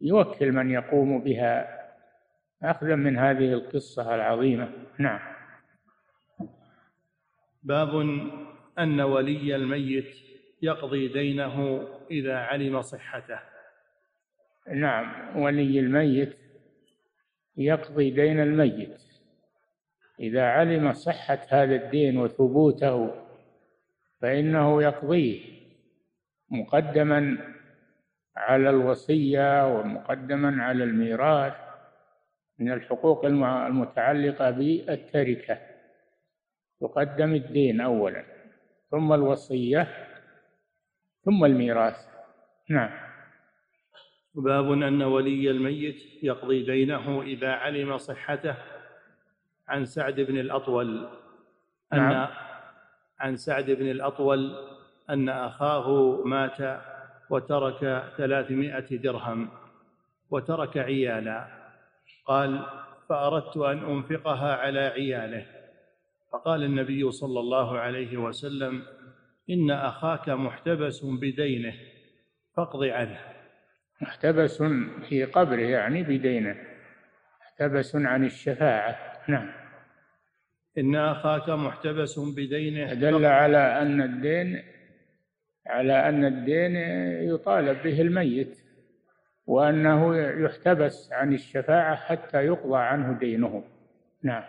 [0.00, 1.76] يوكل من يقوم بها.
[2.62, 4.72] أخذا من هذه القصة العظيمة.
[4.98, 5.20] نعم.
[7.62, 7.94] باب
[8.78, 10.16] أن ولي الميت
[10.62, 13.38] يقضي دينه إذا علم صحته.
[14.74, 15.36] نعم.
[15.38, 16.36] ولي الميت
[17.56, 19.02] يقضي دين الميت.
[20.20, 23.14] إذا علم صحة هذا الدين وثبوته
[24.20, 25.40] فإنه يقضيه
[26.50, 27.38] مقدما
[28.36, 31.54] على الوصية ومقدما على الميراث
[32.58, 35.58] من الحقوق المتعلقة بالتركة.
[36.82, 38.24] يقدم الدين أولا
[38.90, 39.88] ثم الوصية
[41.24, 42.06] ثم الميراث.
[42.70, 42.90] نعم.
[44.34, 48.54] باب أن ولي الميت يقضي دينه إذا علم صحته.
[49.68, 51.08] عن سعد بن الأطول
[51.92, 52.28] أن نعم.
[53.20, 54.56] عن سعد بن الأطول
[55.10, 56.60] أن أخاه مات
[57.30, 59.48] وترك ثلاثمائة درهم
[60.30, 61.46] وترك عيالا.
[62.26, 62.66] قال
[63.08, 65.46] فأردت أن أنفقها على عياله.
[66.32, 68.82] فقال النبي صلى الله عليه وسلم
[69.50, 71.74] إن أخاك محتبس بدينه
[72.56, 73.20] فاقض عنه.
[74.00, 74.62] محتبس
[75.08, 76.56] في قبره يعني بدينه
[77.40, 78.96] محتبس عن الشفاعة.
[79.28, 79.52] نعم.
[80.78, 84.62] إن أخاك محتبس بدينه دل على أن الدين
[85.66, 86.76] على أن الدين
[87.34, 88.58] يطالب به الميت
[89.46, 93.64] وأنه يحتبس عن الشفاعة حتى يقضى عنه دينه.
[94.22, 94.44] نعم.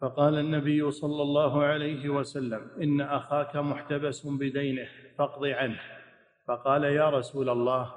[0.00, 4.88] فقال النبي صلى الله عليه وسلم إن أخاك محتبس بدينه
[5.18, 5.80] فاقض عنه.
[6.48, 7.92] فقال يا رسول الله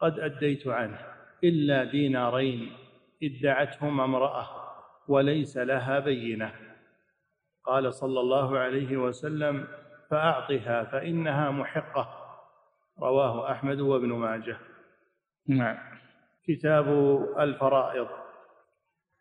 [0.00, 0.98] قد أديت عنه
[1.44, 2.72] إلا دينارين
[3.22, 4.48] ادعتهما امرأة
[5.08, 6.52] وليس لها بينة.
[7.64, 9.66] قال صلى الله عليه وسلم
[10.10, 12.08] فأعطها فإنها محقة.
[12.98, 14.58] رواه أحمد وابن ماجه.
[15.48, 15.78] نعم.
[16.48, 16.88] كتاب
[17.38, 18.08] الفرائض.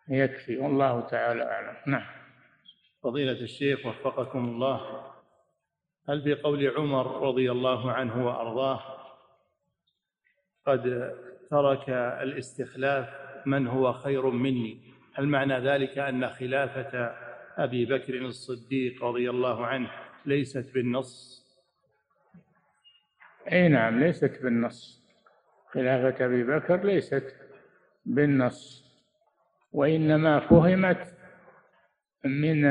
[0.10, 1.76] يكفي والله تعالى أعلم.
[1.88, 2.06] نعم.
[3.04, 5.12] فضيلة الشيخ وفقكم الله.
[6.10, 8.82] هل في قول عمر رضي الله عنه وأرضاه
[10.66, 11.14] قد
[11.50, 13.10] ترك الاستخلاف
[13.46, 17.16] من هو خير مني؟ هل معنى ذلك أن خلافة
[17.58, 19.90] أبي بكر الصديق رضي الله عنه
[20.28, 21.44] ليست بالنص.
[23.52, 25.04] اي نعم ليست بالنص.
[25.72, 27.36] خلافة أبي بكر ليست
[28.06, 28.88] بالنص
[29.72, 31.18] وإنما فهمت
[32.26, 32.62] من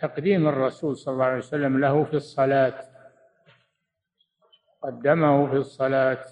[0.00, 2.80] تقديم الرسول صلى الله عليه وسلم له في الصلاة
[4.82, 6.24] قدمه في الصلاة.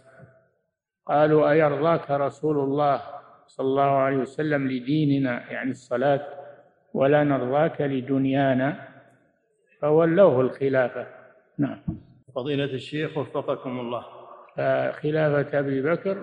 [1.07, 3.03] قالوا أيرضاك رسول الله
[3.47, 6.27] صلى الله عليه وسلم لديننا؟ يعني الصلاة
[6.95, 8.92] ولا نرضاك لدنيانا؟
[9.83, 11.07] فولوه الخلافة.
[11.59, 11.79] نعم.
[12.35, 14.05] فضيلة الشيخ وفقكم الله.
[14.57, 16.23] فخلافة أبي بكر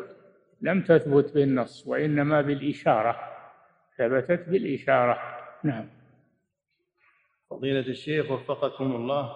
[0.62, 3.20] لم تثبت بالنص وإنما بالإشارة.
[3.97, 5.20] ثبتت بالإشارة.
[5.64, 5.89] نعم.
[7.49, 9.36] فضيلة الشيخ وفقكم الله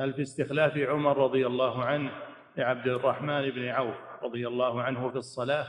[0.00, 2.10] هل في استخلاف عمر رضي الله عنه
[2.56, 5.66] لعبد الرحمن بن عوف رضي الله عنه في الصلاة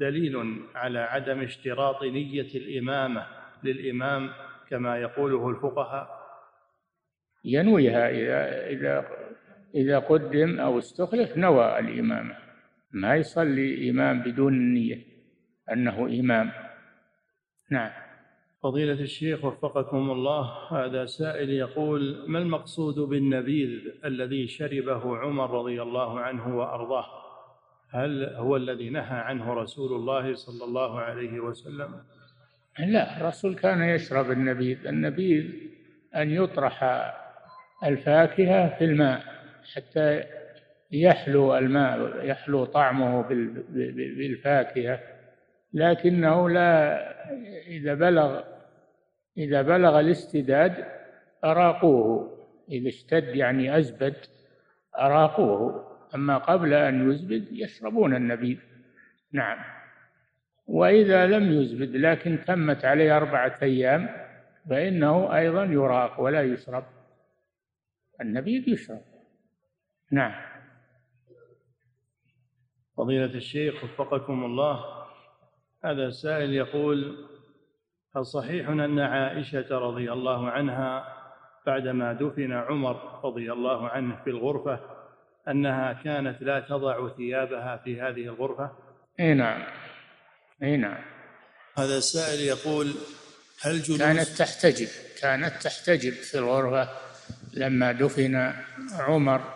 [0.00, 3.26] دليل على عدم اشتراط نية الإمامة
[3.62, 4.30] للإمام
[4.70, 6.17] كما يقوله الفقهاء؟
[7.44, 9.06] ينويها إذا إذا
[9.74, 12.36] إذا قدم أو استخلف نوى الإمامة.
[12.92, 14.98] ما يصلي إمام بدون النية
[15.72, 16.50] أنه إمام.
[17.70, 17.90] نعم.
[18.62, 23.68] فضيلة الشيخ وفقكم الله هذا سائل يقول ما المقصود بالنبيذ
[24.04, 27.06] الذي شربه عمر رضي الله عنه وأرضاه؟
[27.90, 31.94] هل هو الذي نهى عنه رسول الله صلى الله عليه وسلم؟
[32.78, 34.86] لا الرسول كان يشرب النبيذ.
[34.86, 35.44] النبيذ
[36.16, 36.84] أن يطرح
[37.84, 39.22] الفاكهة في الماء
[39.74, 40.24] حتى
[40.92, 43.22] يحلو الماء يحلو طعمه
[44.18, 45.00] بالفاكهة.
[45.72, 46.98] لكنه لا
[47.66, 48.42] إذا بلغ
[49.38, 50.84] إذا بلغ الاستداد
[51.44, 52.38] أراقوه
[52.70, 54.16] إذا اشتد يعني أزبد
[54.98, 55.88] أراقوه.
[56.14, 58.58] أما قبل أن يزبد يشربون النبيذ.
[59.32, 59.58] نعم.
[60.66, 64.08] وإذا لم يزبد لكن تمت عليه أربعة أيام
[64.70, 66.84] فإنه أيضا يراق ولا يشرب.
[68.20, 69.02] النبيذ يشرب
[70.12, 70.32] نعم.
[72.96, 74.84] فضيلة الشيخ وفقكم الله
[75.84, 77.28] هذا سائل يقول
[78.16, 81.14] هل صحيح أن عائشة رضي الله عنها
[81.66, 84.80] بعدما دفن عمر رضي الله عنه في الغرفة
[85.48, 88.72] أنها كانت لا تضع ثيابها في هذه الغرفة؟
[89.20, 89.62] إي نعم.
[90.62, 91.04] إي نعم.
[91.78, 92.94] هذا السائل يقول
[93.62, 94.88] هل جلوس كانت تحتجب
[95.22, 97.07] كانت تحتجب في الغرفة
[97.58, 98.52] لما دفن
[98.92, 99.54] عمر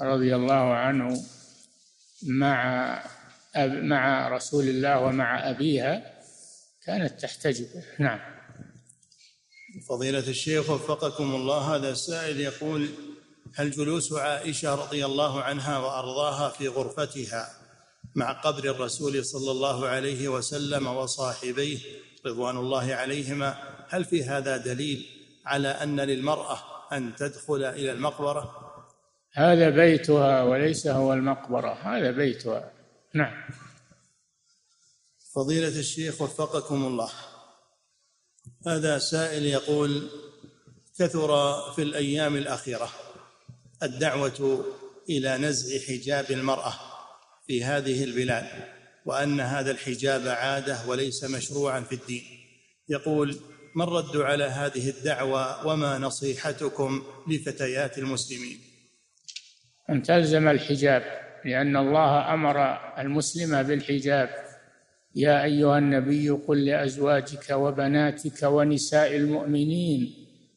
[0.00, 1.24] رضي الله عنه
[2.26, 3.04] مع
[3.66, 6.12] مع رسول الله ومع أبيها
[6.86, 7.66] كانت تحتجب
[7.98, 8.20] نعم.
[9.88, 12.88] فضيلة الشيخ وفقكم الله هذا السائل يقول
[13.54, 17.48] هل جلوس عائشة رضي الله عنها وأرضاها في غرفتها
[18.14, 21.78] مع قبر الرسول صلى الله عليه وسلم وصاحبيه
[22.26, 23.56] رضوان الله عليهما
[23.88, 25.06] هل في هذا دليل
[25.46, 28.72] على أن للمرأة أن تدخل إلى المقبرة؟
[29.32, 32.72] هذا بيتها وليس هو المقبرة هذا بيتها.
[33.14, 33.44] نعم.
[35.34, 37.10] فضيلة الشيخ وفقكم الله.
[38.66, 40.08] هذا سائل يقول
[40.98, 42.90] كثر في الأيام الأخيرة
[43.82, 44.64] الدعوة
[45.10, 46.74] إلى نزع حجاب المرأة
[47.46, 48.46] في هذه البلاد
[49.06, 52.24] وأن هذا الحجاب عادة وليس مشروعا في الدين.
[52.88, 53.40] يقول
[53.74, 58.58] ما الرد على هذه الدعوة وما نصيحتكم لفتيات المسلمين؟
[59.90, 61.02] أن تلزم الحجاب
[61.44, 64.30] لأن الله أمر المسلم بالحجاب.
[65.14, 70.14] يا أيها النبي قل لأزواجك وبناتك ونساء المؤمنين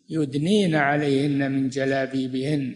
[0.09, 2.75] يدنين عليهن من جلابيبهن.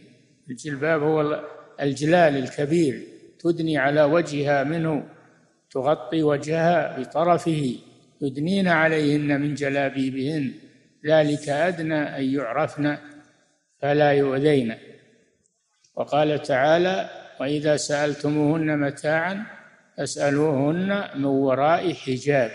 [0.50, 1.44] الجلباب هو
[1.82, 3.04] الجلال الكبير
[3.40, 5.10] تدني على وجهها منه
[5.72, 7.76] تغطي وجهها بطرفه.
[8.22, 10.54] يدنين عليهن من جلابيبهن.
[11.06, 12.98] ذلك أدنى أن يعرفن
[13.82, 14.76] فلا يؤذين.
[15.96, 17.10] وقال تعالى
[17.40, 19.46] وإذا سألتموهن متاعا
[19.98, 22.52] فاسألوهن من وراء حجاب.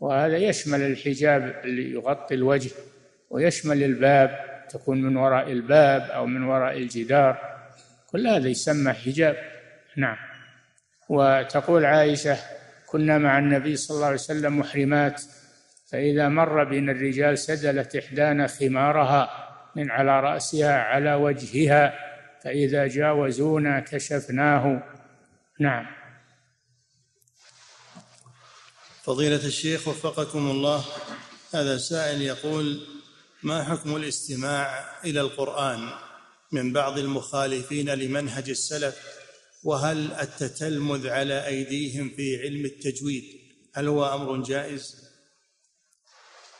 [0.00, 2.70] وهذا يشمل الحجاب اللي يغطي الوجه
[3.30, 7.38] ويشمل الباب تكون من وراء الباب أو من وراء الجدار.
[8.06, 9.36] كل هذا يسمى حجاب.
[9.96, 10.16] نعم.
[11.08, 12.36] وتقول عائشة
[12.86, 15.22] كنا مع النبي صلى الله عليه وسلم محرمات
[15.90, 21.94] فإذا مر بنا الرجال سدلت إحدانا خمارها من على رأسها على وجهها
[22.44, 24.82] فإذا جاوزونا كشفناه.
[25.60, 25.86] نعم.
[29.02, 30.84] فضيلة الشيخ وفقكم الله
[31.54, 32.80] هذا سائل يقول
[33.42, 35.90] ما حكم الاستماع إلى القرآن
[36.52, 39.15] من بعض المخالفين لمنهج السلف؟
[39.66, 43.24] وهل التتلمذ على أيديهم في علم التجويد؟
[43.74, 45.06] هل هو أمر جائز؟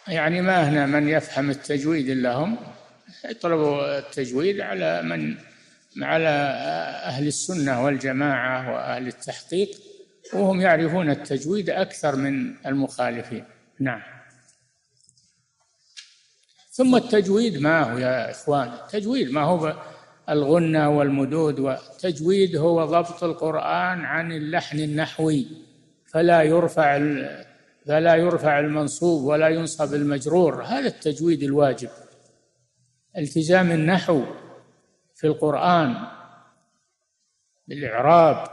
[0.09, 2.59] يعني ما هنا من يفهم التجويد إلا هم
[3.25, 5.37] يطلبوا التجويد على من
[6.05, 6.29] على
[7.05, 9.71] أهل السنة والجماعة وأهل التحقيق
[10.33, 13.45] وهم يعرفون التجويد أكثر من المخالفين.
[13.81, 14.03] نعم.
[16.71, 19.83] ثم التجويد ما هو يا إخوان؟ التجويد ما هو
[20.31, 25.47] الغنى والمدود والتجويد هو ضبط القرآن عن اللحن النحوي
[26.07, 26.99] فلا يرفع
[27.87, 30.62] فلا يرفع المنصوب ولا ينصب المجرور.
[30.62, 31.89] هذا التجويد الواجب.
[33.16, 34.24] التزام النحو
[35.14, 35.95] في القرآن
[37.68, 38.49] بالإعراب.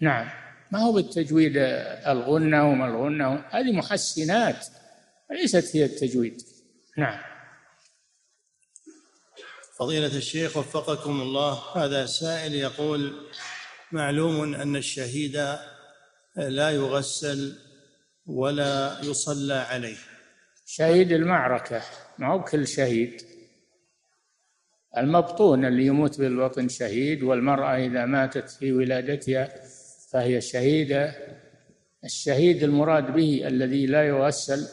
[0.00, 0.28] نعم.
[0.72, 1.52] ما هو بالتجويد
[2.06, 4.66] الغنى وما الغنى؟ هذه محسنات
[5.30, 6.42] ليست هي التجويد.
[6.96, 7.35] نعم.
[9.78, 11.58] فضيلة الشيخ وفقكم الله.
[11.74, 13.12] هذا سائل يقول
[13.92, 15.36] معلوم أن الشهيد
[16.36, 17.58] لا يغسل
[18.26, 19.96] ولا يصلى عليه.
[20.66, 21.82] شهيد المعركة
[22.18, 23.22] ما هو كل شهيد.
[24.96, 29.48] المبطون اللي يموت بالبطن شهيد والمرأة إذا ماتت في ولادتها
[30.12, 31.14] فهي شهيدة.
[32.04, 34.68] الشهيد المراد به الذي لا يغسل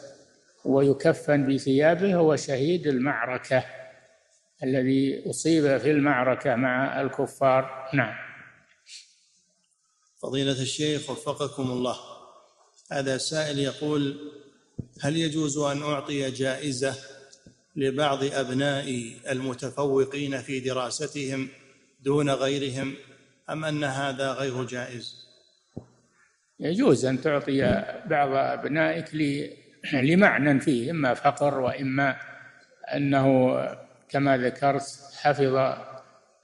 [0.65, 3.82] ويكفن بثيابه هو شهيد المعركة.
[4.63, 7.89] الذي أصيب في المعركة مع الكفار.
[7.93, 8.15] نعم.
[10.21, 11.95] فضيلة الشيخ وفقكم الله.
[12.91, 14.31] هذا سائل يقول
[15.01, 16.95] هل يجوز أن أعطي جائزة
[17.75, 21.49] لبعض أبنائي المتفوقين في دراستهم
[22.01, 22.95] دون غيرهم
[23.49, 25.23] أم أن هذا غير جائز؟
[26.59, 27.61] يجوز أن تعطي
[28.05, 29.15] بعض أبنائك
[29.93, 32.17] لمعنى فيه إما فقر وإما
[32.95, 33.57] أنه
[34.13, 34.83] كما ذكرت
[35.13, 35.75] حفظ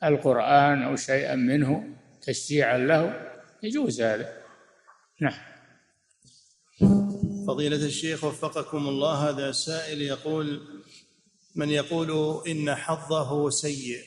[0.04, 1.84] القرآن أو شيئا منه
[2.22, 3.32] تشجيعا له
[3.64, 4.38] يجوز هذا.
[5.22, 5.40] نعم.
[7.48, 10.62] فضيلة الشيخ وفقكم الله هذا سائل يقول
[11.56, 14.04] من يقول إن حظه سيء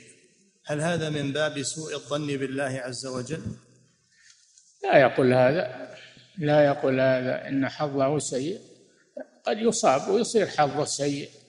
[0.66, 3.42] هل هذا من باب سوء الظن بالله عز وجل؟
[4.84, 5.94] لا يقول هذا
[6.38, 8.60] لا يقول هذا إن حظه سيء.
[9.46, 11.41] قد يصاب ويصير حظه سيء.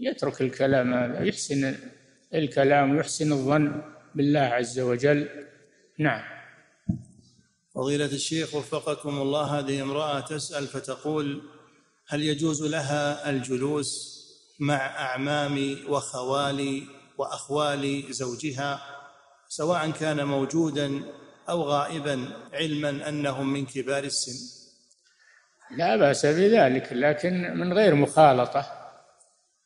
[0.00, 1.74] يترك الكلام هذا يحسن
[2.34, 3.82] الكلام ويحسن الظن
[4.14, 5.28] بالله عز وجل.
[5.98, 6.38] نعم.
[7.74, 11.42] فضيلة الشيخ وفقكم الله هذه امرأة تسأل فتقول
[12.08, 14.18] هل يجوز لها الجلوس
[14.60, 16.82] مع أعمام وخوالي
[17.18, 18.80] وأخوال زوجها
[19.48, 21.02] سواء كان موجودا
[21.48, 24.58] أو غائبا علما أنهم من كبار السن؟
[25.76, 28.77] لا بأس بذلك لكن من غير مخالطة.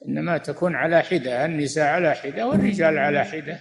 [0.09, 3.61] إنما تكون على حدة النساء على حدة والرجال على حدة.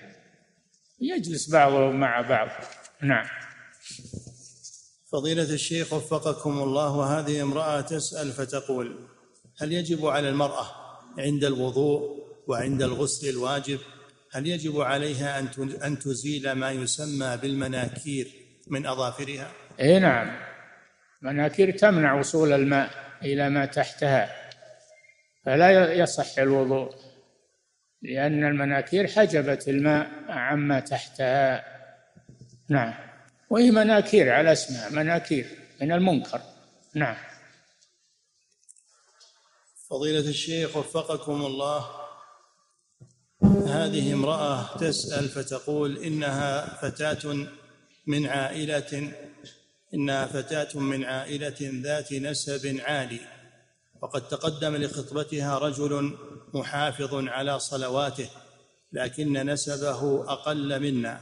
[1.02, 2.50] يجلس بعضهم مع بعض.
[3.02, 3.26] نعم.
[5.12, 9.08] فضيلة الشيخ وفقكم الله وهذه امرأة تسأل فتقول
[9.62, 10.66] هل يجب على المرأة
[11.18, 13.80] عند الوضوء وعند الغسل الواجب؟
[14.32, 15.48] هل يجب عليها أن
[15.84, 18.28] أن تزيل ما يسمى بالمناكير
[18.68, 20.32] من أظافرها؟ إيه نعم.
[21.22, 22.90] مناكير تمنع وصول الماء
[23.24, 24.41] إلى ما تحتها.
[25.46, 26.96] فلا يصح الوضوء
[28.02, 31.66] لأن المناكير حجبت الماء عما تحتها.
[32.70, 32.94] نعم.
[33.50, 35.48] وهي مناكير على اسمها مناكير
[35.82, 36.42] من المنكر.
[36.96, 37.16] نعم.
[39.90, 41.86] فضيلة الشيخ وفقكم الله.
[43.68, 47.48] هذه امرأة تسأل فتقول إنها فتاة
[48.08, 49.12] من عائلة
[49.94, 53.41] إنها فتاة من عائلة ذات نسب عالي.
[54.02, 56.18] وقد تقدم لخطبتها رجل
[56.54, 58.30] محافظ على صلواته
[58.92, 61.20] لكن نسبه أقل منا.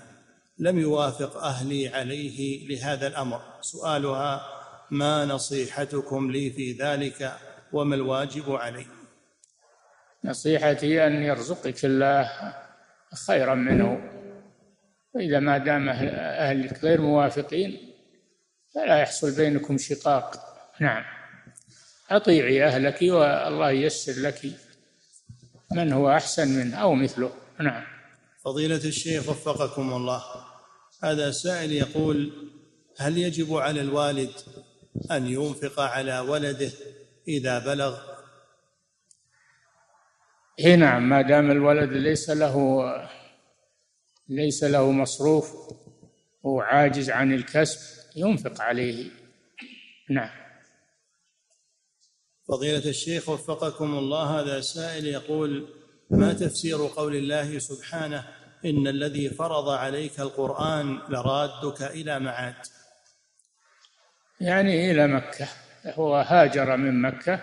[0.60, 3.42] لم يوافق أهلي عليه لهذا الأمر.
[3.62, 4.46] سؤالها
[4.92, 7.34] ما نصيحتكم لي في ذلك
[7.74, 8.86] وما الواجب علي؟
[10.26, 12.32] نصيحتي أن يرزقك الله
[13.28, 14.12] خيرا منه.
[15.14, 17.94] فإذا ما دام أهلك غير موافقين
[18.76, 20.36] فلا يحصل بينكم شقاق.
[20.80, 21.19] نعم.
[22.10, 24.52] أطيعي أهلك والله ييسر لك
[25.72, 27.32] من هو أحسن منه أو مثله.
[27.60, 27.84] نعم.
[28.46, 30.24] فضيلة الشيخ وفقكم الله.
[31.04, 32.32] هذا سائل يقول
[32.98, 34.32] هل يجب على الوالد
[35.12, 36.72] أن ينفق على ولده
[37.28, 38.00] إذا بلغ؟
[40.60, 42.84] اي نعم ما دام الولد ليس له
[44.30, 45.54] ليس له مصروف
[46.44, 47.80] وعاجز عن الكسب
[48.16, 49.12] ينفق عليه.
[50.10, 50.49] نعم.
[52.50, 55.68] فضيلة الشيخ وفقكم الله هذا سائل يقول
[56.10, 58.28] ما تفسير قول الله سبحانه
[58.66, 62.56] إن الذي فرض عليك القرآن لرادك إلى معاد؟
[64.42, 65.48] يعني إلى مكة
[65.86, 67.42] هو هاجر من مكة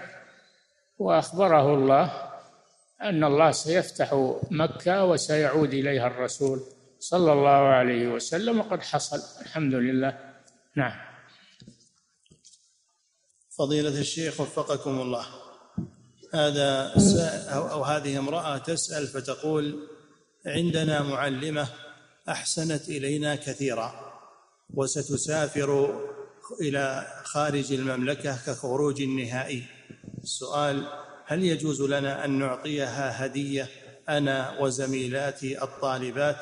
[0.99, 2.13] وأخبره الله
[3.03, 6.61] أن الله سيفتح مكة وسيعود إليها الرسول
[6.99, 10.19] صلى الله عليه وسلم وقد حصل الحمد لله.
[10.77, 11.16] نعم.
[13.59, 15.27] فضيلة الشيخ وفقكم الله.
[16.35, 16.93] هذا
[17.49, 19.89] أو هذه امرأة تسأل فتقول
[20.47, 21.69] عندنا معلمة
[22.29, 24.13] أحسنت إلينا كثيرا
[24.75, 26.01] وستسافر
[26.61, 29.65] إلى خارج المملكة كخروج النهائي
[30.23, 30.87] السؤال
[31.27, 33.69] هل يجوز لنا أن نعطيها هدية
[34.09, 36.37] أنا وزميلاتي الطالبات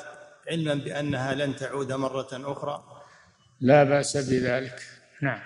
[0.50, 2.84] علما بأنها لن تعود مرة أخرى؟
[3.60, 4.82] لا بأس بذلك.
[5.22, 5.40] نعم.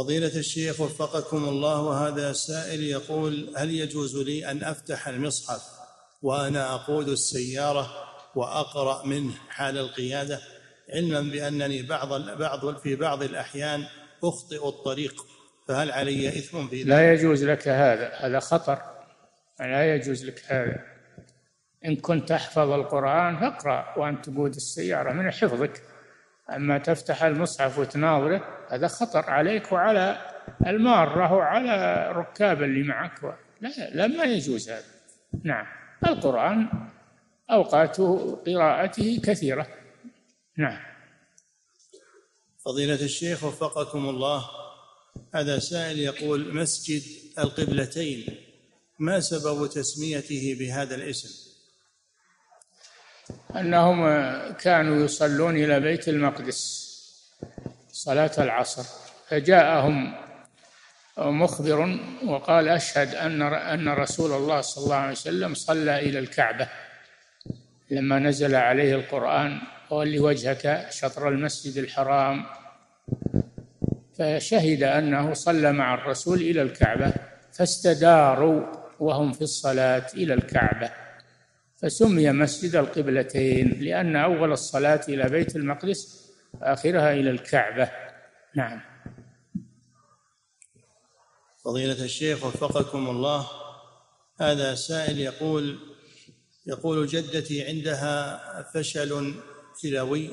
[0.00, 5.62] فضيلة الشيخ وفقكم الله وهذا سائل يقول هل يجوز لي أن أفتح المصحف
[6.22, 7.90] وأنا أقود السيارة
[8.34, 10.40] وأقرأ منه حال القيادة؟
[10.94, 13.84] علما بأنني بعض بعض في بعض الأحيان
[14.24, 15.26] أخطئ الطريق
[15.68, 18.82] فهل علي إثم في ذلك؟ لا يجوز لك هذا هذا خطر.
[19.60, 20.84] لا يجوز لك هذا.
[21.84, 25.82] إن كنت تحفظ القرآن فاقرأ وأنت تقود السيارة من حفظك.
[26.56, 30.30] أما تفتح المصحف وتناظره هذا خطر عليك وعلى
[30.66, 33.24] المارة وعلى ركاب اللي معك.
[33.60, 34.84] لا لا ما يجوز هذا.
[35.44, 35.66] نعم.
[36.06, 36.68] القرآن
[37.50, 38.00] أوقات
[38.46, 39.66] قراءته كثيرة.
[40.58, 40.80] نعم.
[42.64, 44.44] فضيلة الشيخ وفقكم الله.
[45.34, 47.02] هذا سائل يقول مسجد
[47.38, 48.26] القبلتين
[48.98, 51.49] ما سبب تسميته بهذا الاسم؟
[53.56, 54.04] أنهم
[54.52, 56.90] كانوا يصلون إلى بيت المقدس
[57.92, 58.84] صلاة العصر
[59.28, 60.14] فجاءهم
[61.18, 66.68] مخبر وقال أشهد أن أن رسول الله صلى الله عليه وسلم صلى إلى الكعبة
[67.90, 69.58] لما نزل عليه القرآن
[69.90, 72.44] ول وجهك شطر المسجد الحرام
[74.18, 77.12] فشهد أنه صلى مع الرسول إلى الكعبة
[77.52, 78.66] فاستداروا
[79.00, 80.90] وهم في الصلاة إلى الكعبة.
[81.82, 86.30] فسمي مسجد القبلتين لأن أول الصلاة إلى بيت المقدس
[86.62, 87.90] اخرها إلى الكعبة.
[88.56, 88.80] نعم.
[91.64, 93.46] فضيلة الشيخ وفقكم الله
[94.40, 95.78] هذا سائل يقول
[96.66, 99.34] يقول جدتي عندها فشل
[99.82, 100.30] كلوي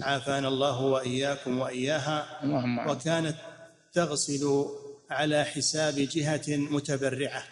[0.00, 2.40] عافانا الله وإياكم وإياها
[2.88, 3.36] وكانت
[3.92, 4.66] تغسل
[5.10, 7.42] على حساب جهة متبرعة.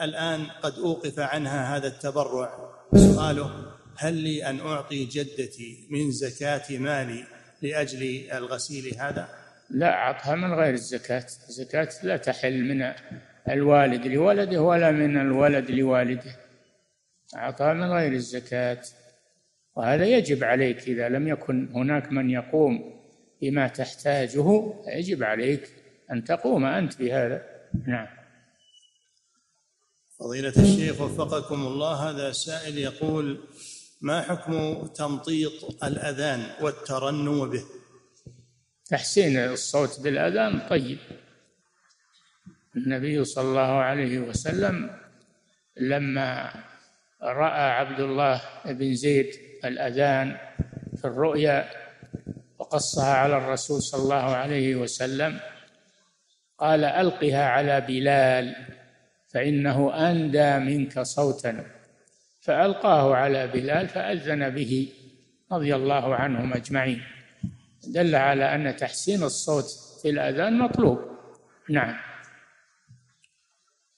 [0.00, 7.24] الآن قد أوقف عنها هذا التبرع سؤاله هل لي أن أعطي جدتي من زكاة مالي
[7.62, 9.28] لأجل الغسيل هذا؟
[9.70, 12.92] لا أعطها من غير الزكاة، الزكاة لا تحل من
[13.48, 16.36] الوالد لولده ولا من الولد لوالده.
[17.36, 18.82] أعطها من غير الزكاة.
[19.76, 23.02] وهذا يجب عليك إذا لم يكن هناك من يقوم
[23.42, 25.68] بما تحتاجه يجب عليك
[26.12, 27.42] أن تقوم أنت بهذا
[27.86, 28.21] نعم
[30.22, 33.40] فضيلة الشيخ وفقكم الله هذا سائل يقول
[34.00, 37.64] ما حكم تمطيط الأذان والترنم به؟
[38.86, 40.98] تحسين الصوت بالأذان طيب.
[42.76, 44.90] النبي صلى الله عليه وسلم
[45.76, 46.54] لما
[47.22, 49.30] رأى عبد الله بن زيد
[49.64, 50.36] الأذان
[50.96, 51.70] في الرؤيا
[52.58, 55.40] وقصها على الرسول صلى الله عليه وسلم
[56.58, 58.71] قال ألقها على بلال.
[59.34, 61.64] فإنه أندى منك صوتا.
[62.40, 64.88] فألقاه على بلال فأذن به
[65.52, 67.02] رضي الله عنهم أجمعين.
[67.88, 69.66] دل على أن تحسين الصوت
[70.02, 70.98] في الأذان مطلوب.
[71.70, 72.12] نعم.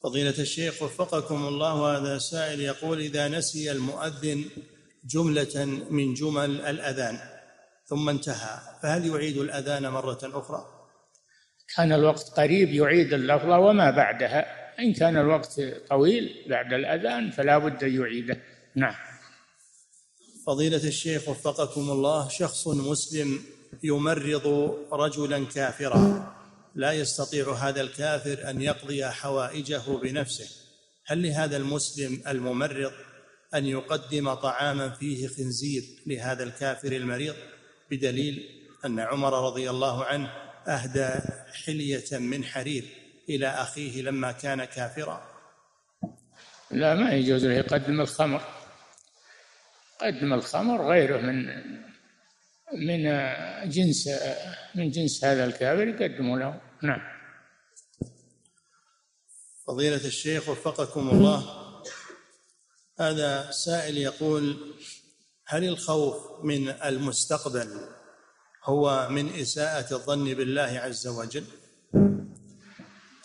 [0.02, 4.44] فضيلة الشيخ وفقكم الله هذا سائل يقول إذا نسي المؤذن
[5.04, 7.18] جملة من جمل الأذان
[7.84, 10.64] ثم انتهى فهل يعيد الأذان مرة أخرى؟
[11.76, 14.63] كان الوقت قريب يعيد اللفظ وما بعدها.
[14.78, 18.40] إن كان الوقت طويل بعد الأذان فلا بد يعيده.
[18.74, 18.94] نعم.
[20.46, 23.40] فضيلة الشيخ وفقكم الله شخص مسلم
[23.82, 26.34] يمرض رجلا كافرا
[26.74, 30.46] لا يستطيع هذا الكافر أن يقضي حوائجه بنفسه.
[31.06, 32.92] هل لهذا المسلم الممرض
[33.54, 37.34] أن يقدم طعاما فيه خنزير لهذا الكافر المريض؟
[37.90, 38.48] بدليل
[38.84, 40.30] أن عمر رضي الله عنه
[40.68, 41.08] أهدى
[41.64, 43.03] حلية من حرير.
[43.28, 45.22] إلى أخيه لما كان كافرا.
[46.70, 48.40] لا ما يجوز له يقدم الخمر.
[50.00, 51.46] قدم الخمر غيره من
[52.72, 53.02] من
[53.68, 54.08] جنس
[54.74, 56.60] من جنس هذا الكافر يقدم له.
[56.82, 57.00] نعم.
[59.66, 61.64] فضيلة الشيخ وفقكم الله
[63.00, 64.74] هذا سائل يقول
[65.46, 67.68] هل الخوف من المستقبل
[68.64, 71.44] هو من إساءة الظن بالله عز وجل؟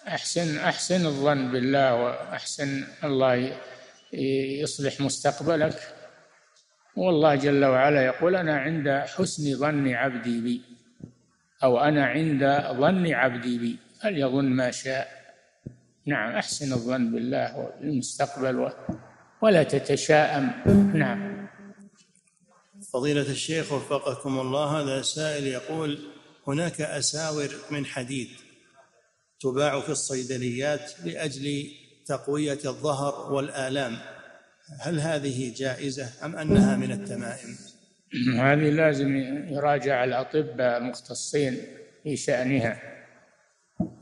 [0.10, 3.58] أحسن أحسن الظن بالله وأحسن الله
[4.64, 5.96] يصلح مستقبلك.
[6.96, 10.62] والله جل وعلا يقول أنا عند حسن ظن عبدي بي
[11.64, 12.44] أو أنا عند
[12.80, 15.08] ظن عبدي بي فليظن ما شاء.
[16.06, 18.72] نعم أحسن الظن بالله والمستقبل
[19.42, 20.52] ولا تتشاءم.
[20.94, 21.48] نعم.
[22.94, 26.00] فضيلة الشيخ وفقكم الله هذا سائل يقول
[26.48, 28.30] هناك أساور من حديد.
[29.40, 31.72] تباع في الصيدليات لأجل
[32.06, 33.98] تقوية الظهر والآلام.
[34.80, 37.58] هل هذه جائزة أم أنها من التمائم؟
[38.36, 39.18] هذه لازم
[39.50, 41.58] يراجع الأطباء المختصين
[42.04, 42.82] في شأنها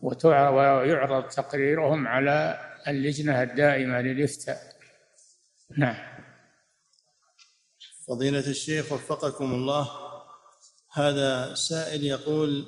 [0.02, 4.60] ويعرض تقريرهم على اللجنة الدائمة للإفتاء.
[5.78, 6.18] نعم.
[8.08, 9.90] فضيلة الشيخ وفقكم الله
[10.94, 12.66] هذا سائل يقول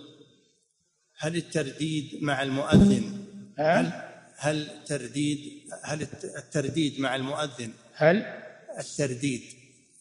[1.19, 3.25] هل الترديد مع المؤذن؟
[3.57, 3.91] هل
[4.37, 5.39] هل ترديد
[5.83, 6.07] هل
[6.37, 8.25] الترديد مع المؤذن؟ هل؟
[8.79, 9.41] الترديد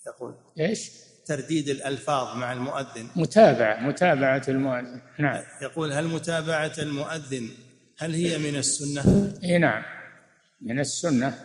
[0.06, 0.34] يقول.
[0.60, 0.90] إيش؟
[1.26, 3.08] ترديد الألفاظ مع المؤذن.
[3.16, 5.00] متابعة متابعة المؤذن.
[5.18, 5.42] نعم.
[5.62, 7.48] يقول هل متابعة المؤذن
[7.98, 9.82] هل هي من السنة؟ إي نعم.
[10.60, 11.38] من السنة.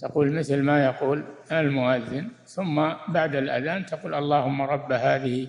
[0.00, 2.76] تقول مثل ما يقول المؤذن ثم
[3.08, 5.48] بعد الأذان تقول اللهم رب هذه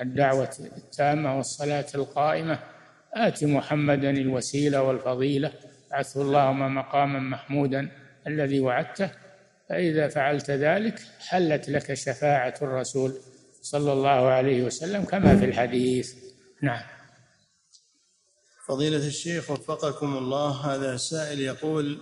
[0.00, 2.58] الدعوة التامة والصلاة القائمة
[3.14, 5.52] آت محمدا الوسيلة والفضيلة.
[5.90, 7.90] بعثه اللهم مقاما محمودا
[8.26, 9.10] الذي وعدته.
[9.68, 13.14] فإذا فعلت ذلك حلت لك شفاعة الرسول
[13.62, 16.14] صلى الله عليه وسلم كما في الحديث.
[16.62, 16.82] نعم.
[18.68, 21.98] فضيلة الشيخ وفقكم الله هذا سائل يقول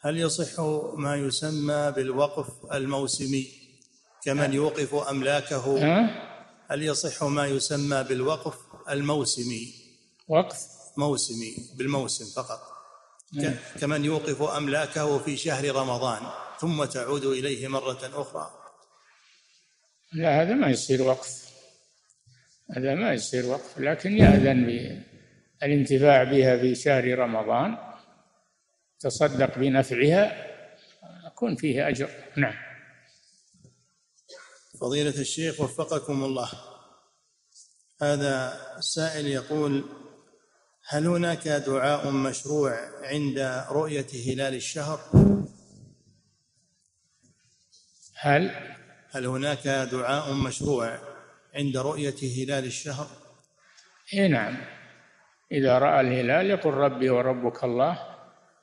[0.00, 0.60] هل يصح
[0.96, 3.46] ما يسمى بالوقف الموسمي
[4.24, 5.78] كمن يوقف أملاكه؟
[6.70, 8.54] هل يصح ما يسمى بالوقف
[8.90, 9.83] الموسمي؟
[10.28, 10.66] وقف
[10.96, 12.74] موسمي بالموسم فقط.
[13.80, 16.22] كمن يوقف أملاكه في شهر رمضان
[16.60, 18.50] ثم تعود إليه مرة أخرى.
[20.12, 21.44] لا هذا ما يصير وقف.
[22.76, 24.66] هذا ما يصير وقف لكن يأذن
[25.60, 27.78] بالانتفاع بها في شهر رمضان
[29.00, 30.46] تصدق بنفعها
[31.26, 32.10] يكون فيه أجر.
[32.36, 32.54] نعم.
[34.80, 36.50] فضيلة الشيخ وفقكم الله.
[38.02, 39.84] هذا سائل يقول
[40.86, 43.38] هل هناك دعاء مشروع عند
[43.70, 45.00] رؤية هلال الشهر؟
[48.14, 48.50] هل؟
[49.10, 50.98] هل هناك دعاء مشروع
[51.54, 53.06] عند رؤية هلال الشهر؟
[54.14, 54.56] إي نعم.
[55.52, 57.98] إذا رأى الهلال يقول ربي وربك الله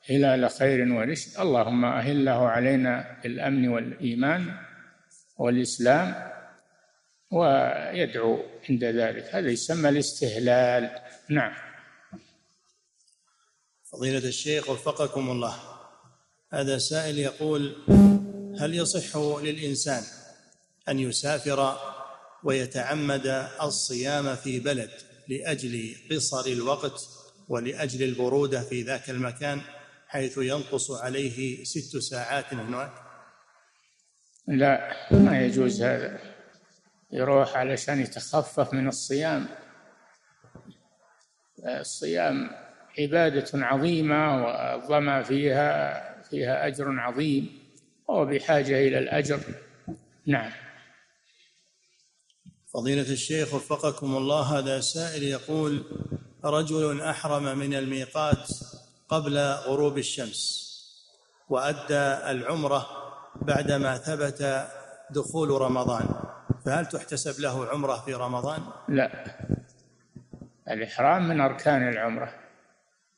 [0.09, 1.39] هلال خير ورشد.
[1.39, 4.57] اللهم أهله علينا بالأمن والإيمان
[5.37, 6.31] والإسلام
[7.31, 9.35] ويدعو عند ذلك.
[9.35, 10.89] هذا يسمى الاستهلال.
[11.29, 11.70] نعم.
[13.91, 15.55] فضيلة الشيخ وفقكم الله.
[16.53, 17.75] هذا سائل يقول
[18.59, 20.03] هل يصح للإنسان
[20.89, 21.77] أن يسافر
[22.43, 23.27] ويتعمد
[23.61, 24.91] الصيام في بلد
[25.27, 27.09] لأجل قصر الوقت
[27.49, 29.61] ولأجل البرودة في ذاك المكان
[30.07, 32.93] حيث ينقص عليه ست ساعات هناك
[34.47, 36.19] لا ما يجوز هذا.
[37.11, 39.47] يروح علشان يتخفف من الصيام.
[41.65, 42.60] الصيام
[42.99, 47.59] عبادة عظيمة والظما فيها فيها أجر عظيم.
[48.07, 49.39] وهو بحاجة إلى الأجر.
[50.25, 50.51] نعم.
[52.73, 55.83] فضيلة الشيخ وفقكم الله هذا سائل يقول
[56.45, 58.49] رجل أحرم من الميقات
[59.09, 60.61] قبل غروب الشمس
[61.49, 62.87] وأدى العمرة
[63.41, 64.67] بعدما ثبت
[65.09, 66.05] دخول رمضان
[66.65, 69.37] فهل تحتسب له عمرة في رمضان؟ لا.
[70.69, 72.33] الإحرام من أركان العمرة.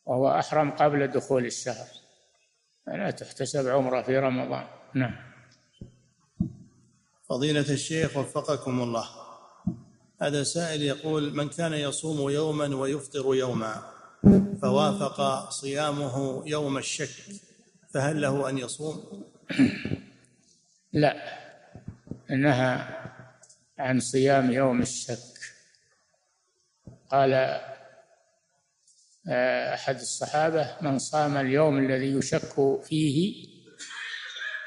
[0.06, 1.88] وهو أحرم قبل دخول الشهر
[2.88, 4.68] لا تحتسب عمرة في رمضان.
[4.94, 5.16] نعم.
[7.30, 9.06] فضيلة الشيخ وفقكم الله.
[10.22, 13.94] هذا سائل يقول من كان يصوم يوما ويفطر يوما
[14.62, 17.42] فوافق صيامه يوم الشك
[17.94, 19.24] فهل له أن يصوم؟
[20.94, 21.44] لا.
[22.30, 22.88] نهى
[23.80, 25.34] عن صيام يوم الشك.
[27.12, 27.62] قال
[29.74, 33.48] أحد الصحابة من صام اليوم الذي يشك فيه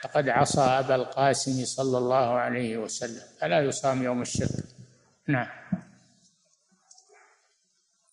[0.02, 3.22] فقد عصى أبا القاسم صلى الله عليه وسلم.
[3.40, 4.48] فلا يصام يوم الشك؟
[5.28, 5.48] نعم.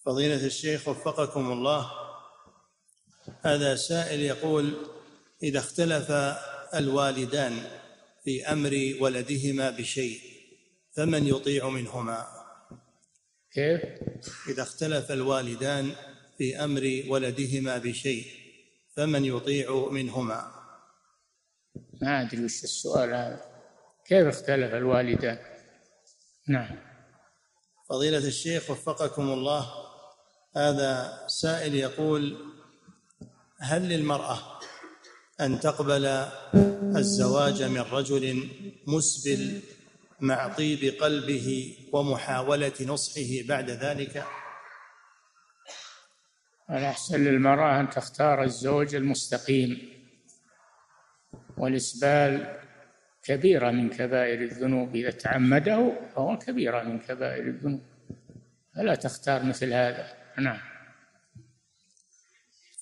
[0.06, 1.92] فضيلة الشيخ وفقكم الله
[3.42, 4.74] هذا سائل يقول
[5.44, 6.12] إذا اختلف
[6.76, 7.64] الوالدان
[8.24, 10.20] في أمر ولدهما بشيء
[10.96, 12.28] فمن يطيع منهما؟
[13.54, 13.82] كيف؟
[14.50, 15.92] إذا اختلف الوالدان
[16.38, 18.26] في أمر ولدهما بشيء
[18.96, 20.52] فمن يطيع منهما.
[22.02, 23.42] ما أدري وش السؤال هذا.
[24.06, 25.38] كيف اختلف الوالدان؟
[26.48, 26.76] نعم.
[27.90, 29.72] فضيلة الشيخ وفقكم الله
[30.56, 32.38] هذا سائل يقول
[33.60, 34.60] هل للمرأة
[35.42, 36.06] أن تقبل
[36.96, 38.50] الزواج من رجل
[38.88, 39.62] مسبل
[40.20, 44.26] مع طيب قلبه ومحاولة نصحه بعد ذلك؟
[46.70, 49.90] الأحسن للمرأة أن تختار الزوج المستقيم
[51.58, 52.60] والإسبال
[53.24, 57.82] كبيرة من كبائر الذنوب إذا تعمده فهو كبيرة من كبائر الذنوب.
[58.76, 60.14] فلا تختار مثل هذا.
[60.40, 60.60] نعم.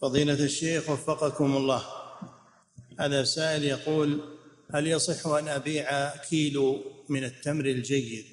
[0.01, 1.83] فضيلة الشيخ وفقكم الله.
[2.99, 4.37] هذا سائل يقول
[4.73, 8.25] هل يصح أن أبيع كيلو من التمر الجيد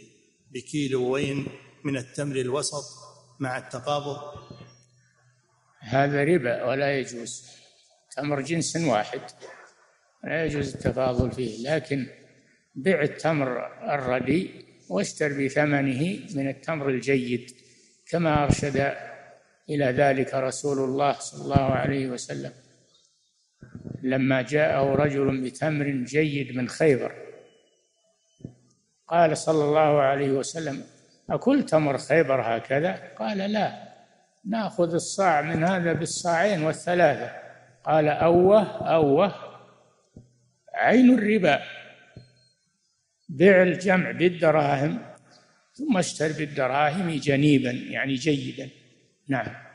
[0.51, 1.47] بكيلوين
[1.85, 2.85] من التمر الوسط
[3.41, 4.48] مع التقابض؟
[5.89, 7.51] هذا ربا ولا يجوز
[8.17, 9.21] تمر جنس واحد
[10.25, 12.07] لا يجوز التفاضل فيه لكن
[12.75, 17.51] بع التمر الرديء واشتر بثمنه من التمر الجيد
[18.11, 18.77] كما أرشد
[19.71, 22.53] إلى ذلك رسول الله صلى الله عليه وسلم.
[24.03, 27.13] لما جاءه رجل بتمر جيد من خيبر
[29.09, 30.85] قال صلى الله عليه وسلم
[31.31, 33.88] أكل تمر خيبر هكذا؟ قال لا.
[34.49, 37.31] ناخذ الصاع من هذا بالصاعين والثلاثة.
[37.85, 38.63] قال أوه
[38.95, 39.35] أوه.
[40.75, 41.61] عين الربا.
[43.29, 44.99] بيع الجمع بالدراهم
[45.75, 48.71] ثم اشتر بالدراهم جنيبا يعني جيدا.
[49.29, 49.69] نعم.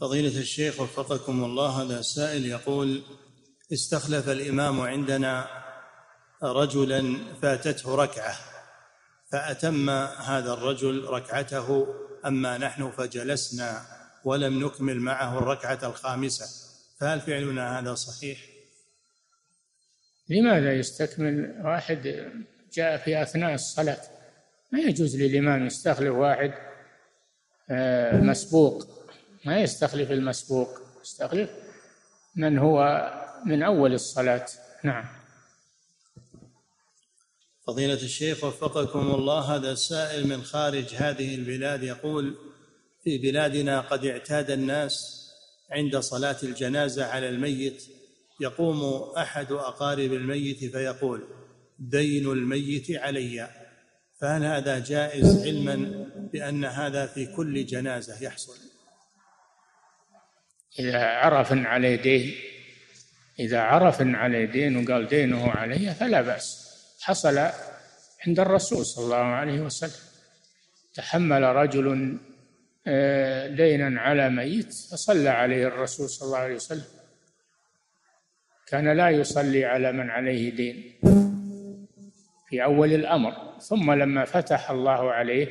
[0.00, 3.02] فضيلة الشيخ وفقكم الله هذا سائل يقول
[3.72, 5.46] استخلف الإمام عندنا
[6.42, 8.34] رجلا فاتته ركعة
[9.32, 11.86] فأتم هذا الرجل ركعته
[12.26, 13.82] أما نحن فجلسنا
[14.24, 16.46] ولم نكمل معه الركعة الخامسة
[17.00, 18.38] فهل فعلنا هذا صحيح؟
[20.28, 22.30] لماذا يستكمل واحد
[22.72, 24.00] جاء في أثناء الصلاة؟
[24.72, 26.52] ما يجوز للإمام يستخلف واحد
[27.70, 28.86] آه، مسبوق.
[29.44, 31.50] ما يستخلف المسبوق يستخلف
[32.36, 33.10] من هو
[33.46, 34.46] من أول الصلاة.
[34.82, 35.21] نعم.
[37.66, 42.34] فضيلة الشيخ وفقكم الله هذا سائل من خارج هذه البلاد يقول
[43.04, 45.22] في بلادنا قد اعتاد الناس
[45.70, 47.82] عند صلاة الجنازة على الميت
[48.40, 51.24] يقوم أحد أقارب الميت فيقول
[51.78, 53.48] دين الميت علي
[54.20, 58.56] فهل هذا جائز علما بأن هذا في كل جنازة يحصل؟
[60.78, 62.34] إذا عرف عليه دين
[63.38, 66.61] إذا عرف عليه دين وقال دينه علي فلا بأس.
[67.02, 67.38] حصل
[68.26, 70.00] عند الرسول صلى الله عليه وسلم.
[70.94, 72.18] تحمل رجل
[72.86, 76.84] آه، دينا على ميت فصلى عليه الرسول صلى الله عليه وسلم.
[78.66, 80.98] كان لا يصلي على من عليه دين
[82.48, 83.60] في أول الأمر.
[83.60, 85.50] ثم لما فتح الله عليه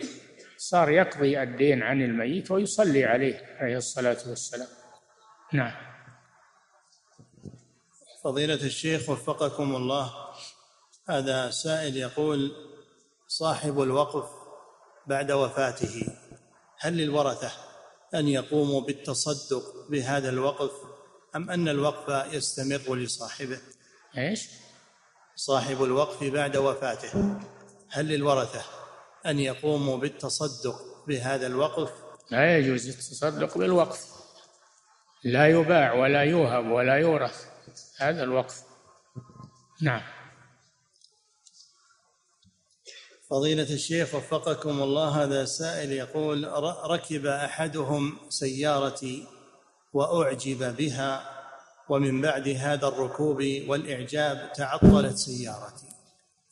[0.58, 4.68] صار يقضي الدين عن الميت ويصلي عليه عليه الصلاة والسلام.
[5.54, 5.74] نعم.
[8.24, 10.14] فضيلة الشيخ وفقكم الله.
[11.12, 12.52] هذا سائل يقول
[13.28, 14.30] صاحب الوقف
[15.08, 16.08] بعد وفاته
[16.80, 17.52] هل للورثة
[18.16, 20.72] أن يقوموا بالتصدق بهذا الوقف
[21.36, 23.60] أم أن الوقف يستمر لصاحبه؟
[24.18, 24.50] إيش؟
[25.36, 27.40] صاحب الوقف بعد وفاته
[27.90, 28.64] هل للورثة
[29.26, 30.76] أن يقوموا بالتصدق
[31.08, 31.92] بهذا الوقف؟
[32.30, 34.06] لا يجوز التصدق بالوقف
[35.24, 37.46] لا يباع ولا يوهب ولا يورث
[37.98, 38.64] هذا الوقف.
[39.82, 40.21] نعم.
[43.32, 46.48] فضيلة الشيخ وفقكم الله هذا سائل يقول
[46.90, 49.28] ركب أحدهم سيارتي
[49.94, 51.22] وأعجب بها
[51.90, 55.88] ومن بعد هذا الركوب والإعجاب تعطلت سيارتي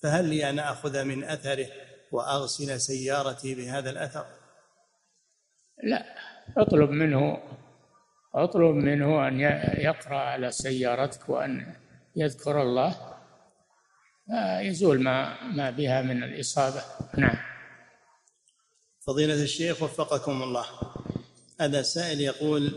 [0.03, 1.67] فهل لي أن أخذ من أثره
[2.11, 4.25] وأغسل سيارتي بهذا الأثر؟
[5.83, 6.05] لا
[6.57, 7.37] اطلب منه
[8.35, 9.39] اطلب منه أن
[9.79, 11.75] يقرأ على سيارتك وأن
[12.15, 13.08] يذكر الله
[14.61, 16.81] يزول ما ما بها من الإصابة.
[17.17, 17.37] نعم.
[19.07, 20.65] فضيلة الشيخ وفقكم الله.
[21.61, 22.71] هذا سائل يقول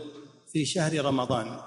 [0.51, 1.59] في شهر رمضان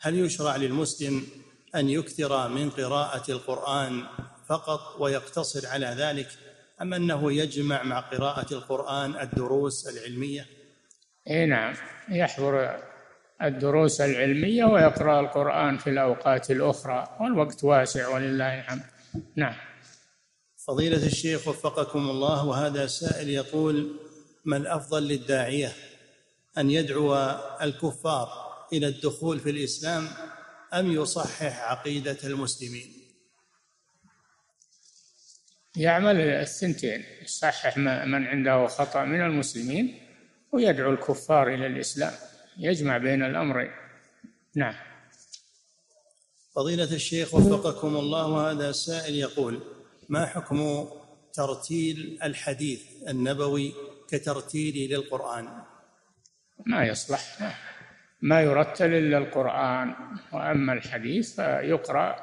[0.00, 1.26] هل يشرع للمسلم
[1.74, 4.02] أن يكثر من قراءة القرآن
[4.48, 6.28] فقط ويقتصر على ذلك
[6.82, 10.46] أم أنه يجمع مع قراءة القرآن الدروس العلمية؟
[11.30, 11.74] اي نعم.
[12.08, 12.80] يحضر
[13.42, 18.95] الدروس العلمية ويقرأ القرآن في الأوقات الأخرى والوقت واسع ولله الحمد.
[19.36, 19.54] نعم.
[20.66, 24.00] فضيلة الشيخ وفقكم الله وهذا سائل يقول
[24.44, 25.72] ما الأفضل للداعية
[26.58, 27.16] أن يدعو
[27.62, 28.28] الكفار
[28.72, 30.08] إلى الدخول في الإسلام
[30.74, 32.92] أم يصحح عقيدة المسلمين؟
[35.76, 40.00] يعمل الثنتين يصحح من عنده خطأ من المسلمين
[40.52, 42.12] ويدعو الكفار إلى الإسلام
[42.58, 43.70] يجمع بين الأمرين.
[44.54, 44.74] نعم.
[46.56, 49.60] فضيلة الشيخ وفقكم الله وهذا سائل يقول
[50.08, 50.88] ما حكم
[51.32, 53.74] ترتيل الحديث النبوي
[54.08, 55.48] كترتيلي للقرآن؟
[56.66, 57.38] ما يصلح
[58.22, 59.94] ما يرتل إلا القرآن.
[60.32, 62.16] وأما الحديث فيقرأ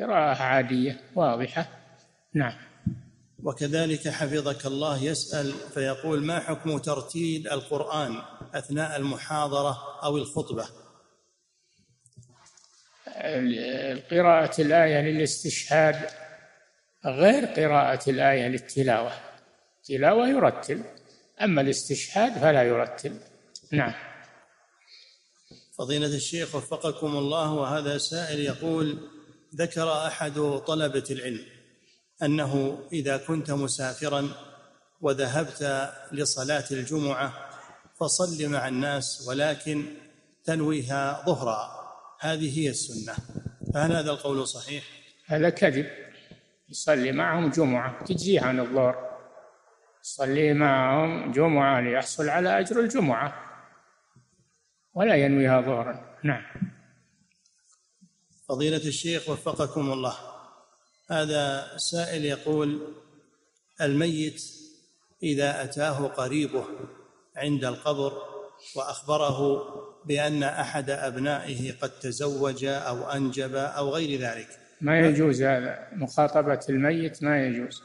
[0.00, 1.68] قراءة عادية واضحة.
[2.34, 2.52] نعم.
[3.42, 8.22] وكذلك حفظك الله يسأل فيقول ما حكم ترتيل القرآن
[8.54, 10.83] أثناء المحاضرة أو الخطبة؟
[14.10, 15.96] قراءة الآية للاستشهاد
[17.06, 19.12] غير قراءة الآية للتلاوة.
[19.80, 20.82] التلاوة يرتل
[21.42, 23.16] أما الاستشهاد فلا يرتل
[23.72, 23.92] نعم.
[25.78, 28.98] فضيلة الشيخ وفقكم الله وهذا سائل يقول
[29.54, 31.44] ذكر أحد طلبة العلم
[32.22, 34.28] أنه إذا كنت مسافرا
[35.00, 37.50] وذهبت لصلاة الجمعة
[38.00, 39.86] فصل مع الناس ولكن
[40.44, 41.83] تنويها ظهرا.
[42.20, 43.16] هذه هي السنة.
[43.74, 44.84] فهل هذا القول صحيح؟
[45.26, 45.90] هذا كذب.
[46.68, 49.18] يصلي معهم جمعة تجزية عن الظهر.
[50.04, 53.34] يصلي معهم جمعة ليحصل على أجر الجمعة.
[54.94, 56.18] ولا ينويها ظهرا.
[56.24, 56.44] نعم.
[58.48, 60.16] فضيلة الشيخ وفقكم الله.
[61.10, 62.94] هذا سائل يقول
[63.80, 64.42] الميت
[65.22, 66.64] إذا أتاه قريبه
[67.36, 68.22] عند القبر
[68.76, 69.64] وأخبره
[70.06, 74.48] بأن أحد أبنائه قد تزوج أو أنجب أو غير ذلك.
[74.80, 75.88] ما يجوز هذا.
[75.92, 77.82] مخاطبة الميت ما يجوز.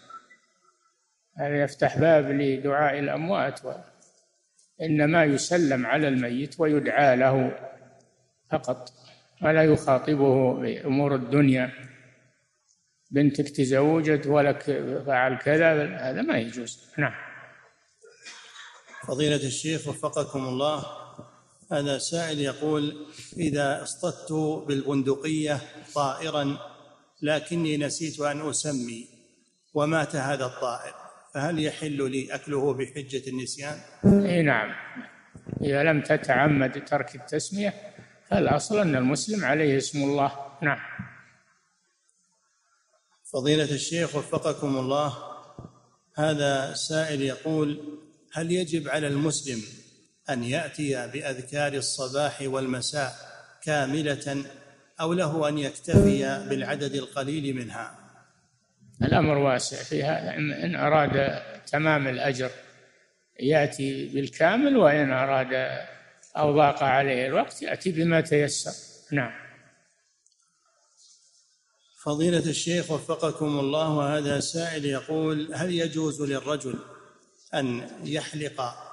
[1.38, 3.60] هذا يفتح باب لدعاء الأموات
[4.82, 7.52] إنما يسلم على الميت ويدعى له
[8.52, 8.90] فقط
[9.42, 11.72] ولا يخاطبه بأمور الدنيا.
[13.12, 14.64] بنتك تزوجت ولك
[15.06, 16.94] فعل كذا هذا ما يجوز.
[16.98, 17.14] نعم.
[19.08, 21.09] فضيلة الشيخ وفقكم الله.
[21.72, 23.08] هذا سائل يقول
[23.38, 24.32] إذا اصطدت
[24.68, 25.62] بالبندقية
[25.96, 26.58] طائرا
[27.22, 29.08] لكني نسيت أن أسمي
[29.74, 30.94] ومات هذا الطائر
[31.34, 34.76] فهل يحل لي أكله بحجة النسيان؟ إي نعم.
[35.62, 37.74] إذا لم تتعمد ترك التسمية
[38.30, 40.32] فالأصل أن المسلم عليه اسم الله.
[40.62, 40.80] نعم.
[43.34, 45.18] فضيلة الشيخ وفقكم الله
[46.16, 48.00] هذا سائل يقول
[48.34, 49.62] هل يجب على المسلم
[50.30, 53.16] أن يأتي بأذكار الصباح والمساء
[53.64, 54.46] كاملة
[55.02, 57.96] أو له أن يكتفي بالعدد القليل منها.
[59.02, 61.42] الأمر واسع في هذا إن أراد
[61.72, 62.50] تمام الأجر
[63.40, 65.54] يأتي بالكامل وإن أراد
[66.38, 68.72] أو ضاق عليه الوقت يأتي بما تيسر.
[69.12, 69.32] نعم.
[72.04, 76.80] فضيلة الشيخ وفقكم الله وهذا سائل يقول هل يجوز للرجل
[77.54, 78.89] أن يحلق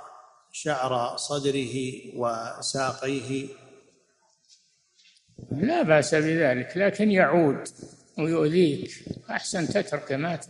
[0.62, 1.76] شعر صدره
[2.14, 3.48] وساقيه؟
[5.50, 7.68] لا بأس بذلك لكن يعود
[8.18, 9.04] ويؤذيك.
[9.30, 10.40] أحسن تتركه ما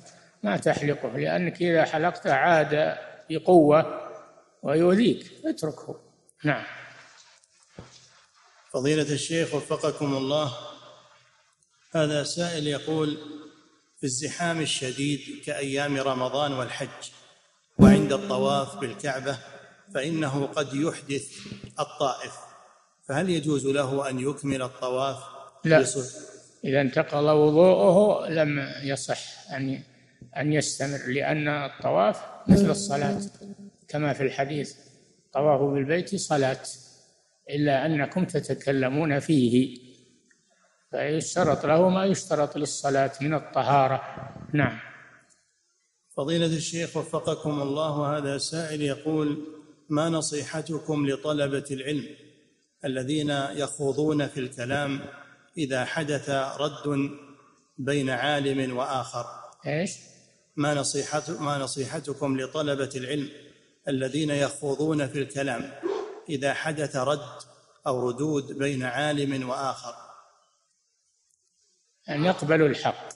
[0.42, 2.96] ما تحلقه لأنك إذا حلقته عاد
[3.30, 4.10] بقوة
[4.62, 5.32] ويؤذيك.
[5.44, 6.00] اتركه.
[6.44, 6.64] نعم.
[8.72, 10.52] فضيلة الشيخ وفقكم الله
[11.92, 13.18] هذا سائل يقول
[13.98, 17.10] في الزحام الشديد كأيام رمضان والحج
[17.78, 19.38] وعند الطواف بالكعبة
[19.94, 21.28] فإنه قد يحدث
[21.80, 22.32] الطائف.
[23.08, 25.16] فهل يجوز له أن يكمل الطواف؟
[25.64, 25.84] لا.
[26.64, 29.82] إذا انتقض وضوءه لم يصح أن
[30.36, 33.20] أن يستمر لأن الطواف مثل الصلاة.
[33.88, 34.74] كما في الحديث
[35.32, 36.62] طواف بالبيت صلاة
[37.50, 39.78] إلا أنكم تتكلمون فيه.
[40.90, 44.02] فيشترط له ما يشترط للصلاة من الطهارة.
[44.52, 44.78] نعم.
[46.16, 49.55] فضيلة الشيخ وفقكم الله هذا سائل يقول
[49.88, 52.06] ما نصيحتكم لطلبة العلم
[52.84, 55.00] الذين يخوضون في الكلام
[55.58, 57.10] إذا حدث رد
[57.78, 59.26] بين عالم وآخر؟
[59.66, 59.90] إيش؟
[60.56, 63.30] ما نصيحة ما نصيحتكم لطلبة العلم
[63.88, 65.72] الذين يخوضون في الكلام
[66.28, 67.42] إذا حدث رد
[67.86, 69.94] أو ردود بين عالم وآخر؟
[72.08, 73.08] أن يقبلوا الحق.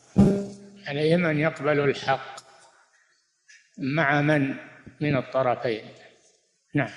[0.86, 2.40] عليهم أن يقبلوا الحق
[3.78, 4.56] مع من؟
[5.00, 5.99] من الطرفين.
[6.74, 6.90] نعم.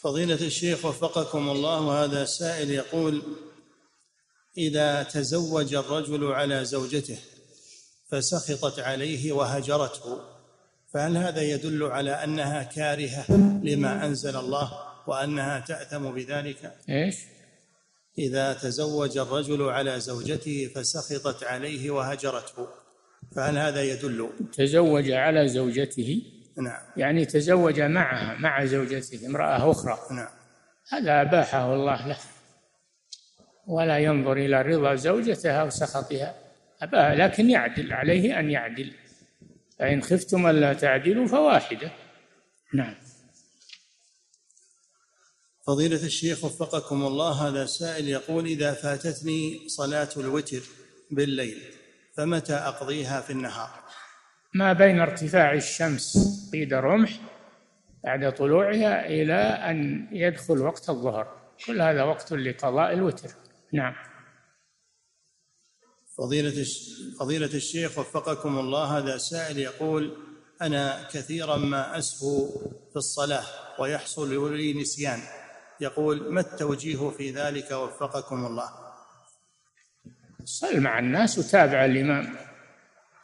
[0.00, 3.22] فضيلة الشيخ وفقكم الله هذا سائل يقول
[4.58, 7.18] إذا تزوج الرجل على زوجته
[8.08, 10.20] فسخطت عليه وهجرته
[10.94, 13.24] فهل هذا يدل على أنها كارهة
[13.64, 14.72] لما أنزل الله
[15.06, 17.16] وأنها تأثم بذلك؟ إيش؟
[18.18, 22.68] إذا تزوج الرجل على زوجته فسخطت عليه وهجرته
[23.36, 26.22] فهل هذا يدل؟ تزوج على زوجته
[26.58, 26.80] نعم.
[26.96, 29.98] يعني تزوج معها مع زوجته امرأة أخرى.
[30.10, 30.28] نعم.
[30.92, 32.18] هذا أباحه الله له.
[33.66, 36.34] ولا ينظر إلى رضا زوجته أو سخطها.
[36.82, 38.94] أباه لكن يعدل عليه أن يعدل.
[39.78, 41.90] فإن خفتم ألا تعدلوا فواحدة.
[42.74, 42.94] نعم.
[45.66, 50.62] فضيلة الشيخ وفقكم الله هذا سائل يقول إذا فاتتني صلاة الوتر
[51.10, 51.62] بالليل
[52.16, 53.83] فمتى أقضيها في النهار؟
[54.54, 56.18] ما بين ارتفاع الشمس
[56.52, 57.10] قيد رمح
[58.04, 59.34] بعد طلوعها إلى
[59.70, 61.36] أن يدخل وقت الظهر.
[61.66, 63.28] كل هذا وقت لقضاء الوتر.
[63.72, 63.94] نعم.
[66.18, 66.66] فضيلة
[67.20, 70.16] فضيلة الشيخ وفقكم الله هذا سائل يقول
[70.62, 72.48] أنا كثيرا ما أسهو
[72.90, 73.44] في الصلاة
[73.78, 75.20] ويحصل لي نسيان.
[75.80, 78.70] يقول ما التوجيه في ذلك؟ وفقكم الله.
[80.44, 82.53] صل مع الناس وتابع الإمام.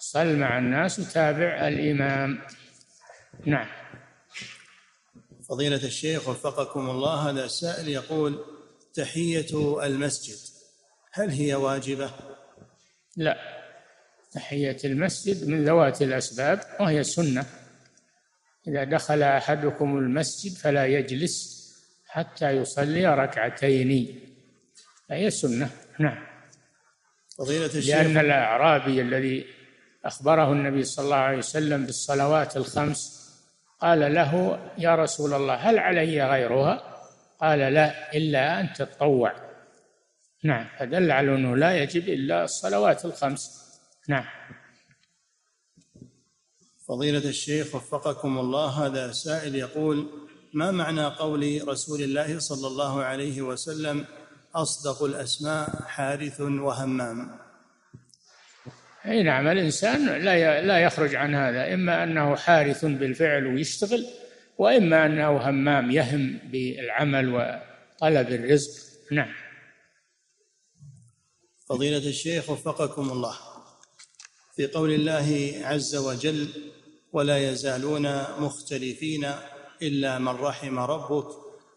[0.01, 2.39] صل مع الناس وتابع الإمام.
[3.47, 3.67] نعم.
[5.49, 8.45] فضيلة الشيخ وفقكم الله هذا سائل يقول
[8.95, 9.47] تحية
[9.87, 10.39] المسجد
[11.13, 12.11] هل هي واجبة؟
[13.17, 13.39] لا.
[14.33, 17.47] تحية المسجد من ذوات الأسباب وهي سنة.
[18.69, 21.61] إذا دخل أحدكم المسجد فلا يجلس
[22.07, 24.21] حتى يصلي ركعتين.
[25.09, 25.71] فهي سنة.
[25.99, 26.27] نعم.
[27.39, 27.95] فضيلة الشيخ.
[27.95, 29.60] لأن الأعرابي الذي
[30.05, 33.21] أخبره النبي صلى الله عليه وسلم بالصلوات الخمس
[33.81, 36.83] قال له يا رسول الله هل علي غيرها؟
[37.41, 39.35] قال لا إلا أن تتطوع.
[40.45, 43.61] نعم فدل على أنه لا يجب إلا الصلوات الخمس.
[44.09, 44.25] نعم.
[46.89, 50.07] فضيلة الشيخ وفقكم الله هذا سائل يقول
[50.55, 54.05] ما معنى قول رسول الله صلى الله عليه وسلم
[54.55, 57.39] أصدق الأسماء حارث وهمام
[59.07, 61.75] أي نعم الإنسان لا لا يخرج عن هذا.
[61.75, 64.07] إما أنه حارث بالفعل ويشتغل
[64.59, 68.71] وإما أنه همام يهم بالعمل وطلب الرزق.
[69.13, 69.35] نعم.
[71.69, 73.37] فضيلة الشيخ وفقكم الله.
[74.57, 76.49] في قول الله عز وجل
[77.13, 79.27] ولا يزالون مختلفين
[79.83, 81.27] إلا من رحم ربك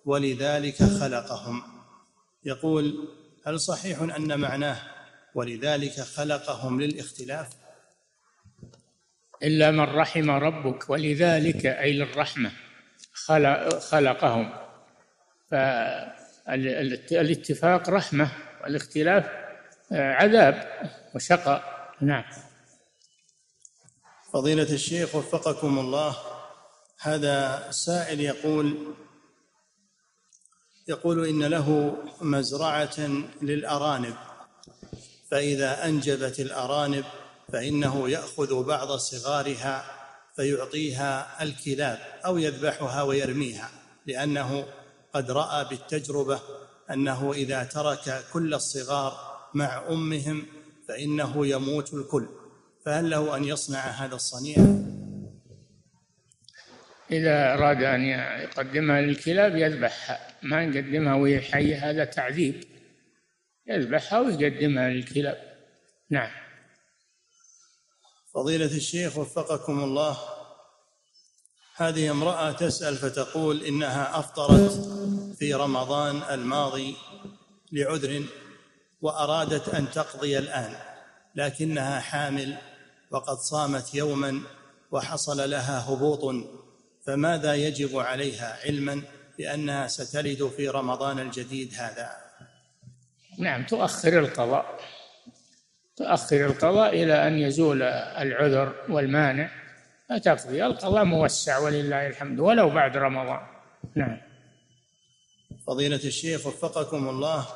[0.05, 1.63] ولذلك خلقهم.
[2.45, 3.07] يقول
[3.45, 4.92] هل صحيح أن معناه
[5.35, 7.49] ولذلك خلقهم للاختلاف.
[9.43, 12.51] إلا من رحم ربك ولذلك أي للرحمه
[13.13, 14.53] خلق خلقهم.
[16.45, 18.31] فالاتفاق رحمة
[18.63, 19.25] والاختلاف
[19.91, 20.69] عذاب
[21.15, 21.91] وشقاء.
[22.01, 22.23] نعم.
[24.33, 26.17] فضيلة الشيخ وفقكم الله
[26.99, 28.95] هذا سائل يقول
[30.87, 32.99] يقول إن له مزرعة
[33.41, 34.15] للأرانب.
[35.33, 37.03] فإذا أنجبت الأرانب
[37.51, 39.85] فإنه يأخذ بعض صغارها
[40.35, 43.69] فيعطيها الكلاب أو يذبحها ويرميها
[44.07, 44.65] لأنه
[45.13, 46.39] قد رأى بالتجربة
[46.91, 49.13] أنه إذا ترك كل الصغار
[49.53, 50.45] مع أمهم
[50.87, 52.27] فإنه يموت الكل.
[52.85, 54.57] فهل له أن يصنع هذا الصنيع؟
[57.11, 58.01] إذا أراد أن
[58.43, 62.72] يقدمها للكلاب يذبحها ما يقدمها وهي حية هذا تعذيب.
[63.67, 65.37] يذبحها ويقدمها للكلاب
[66.09, 66.31] نعم.
[68.33, 70.17] فضيلة الشيخ وفقكم الله
[71.75, 74.71] هذه امرأة تسأل فتقول إنها أفطرت
[75.39, 76.95] في رمضان الماضي
[77.71, 78.23] لعذر
[79.01, 80.75] وأرادت أن تقضي الآن
[81.35, 82.57] لكنها حامل
[83.11, 84.41] وقد صامت يوما
[84.91, 86.35] وحصل لها هبوط
[87.05, 89.01] فماذا يجب عليها علما
[89.37, 92.22] بأنها ستلد في رمضان الجديد هذا؟
[93.39, 94.79] نعم تؤخر القضاء.
[95.95, 99.49] تؤخر القضاء إلى أن يزول العذر والمانع.
[100.09, 103.39] فتقضي القضاء موسع ولله الحمد ولو بعد رمضان.
[103.95, 104.17] نعم.
[105.67, 107.47] فضيلة الشيخ وفقكم الله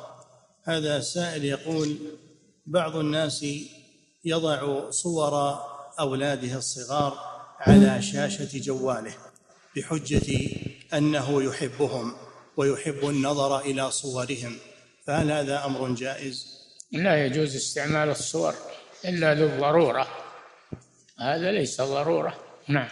[0.64, 1.96] هذا سائل يقول
[2.66, 3.46] بعض الناس
[4.24, 5.58] يضع صور
[6.00, 7.18] أولاده الصغار
[7.60, 9.14] على شاشة جواله
[9.76, 10.50] بحجة
[10.94, 12.12] أنه يحبهم
[12.56, 14.56] ويحب النظر إلى صورهم.
[15.08, 16.46] فهل هذا أمر جائز؟
[16.92, 18.54] لا يجوز استعمال الصور
[19.04, 20.06] إلا للضرورة.
[21.20, 22.34] هذا ليس ضرورة.
[22.68, 22.88] نعم.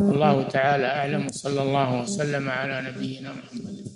[0.00, 3.95] الله تعالى أعلم صلى الله وسلم على نبينا محمد.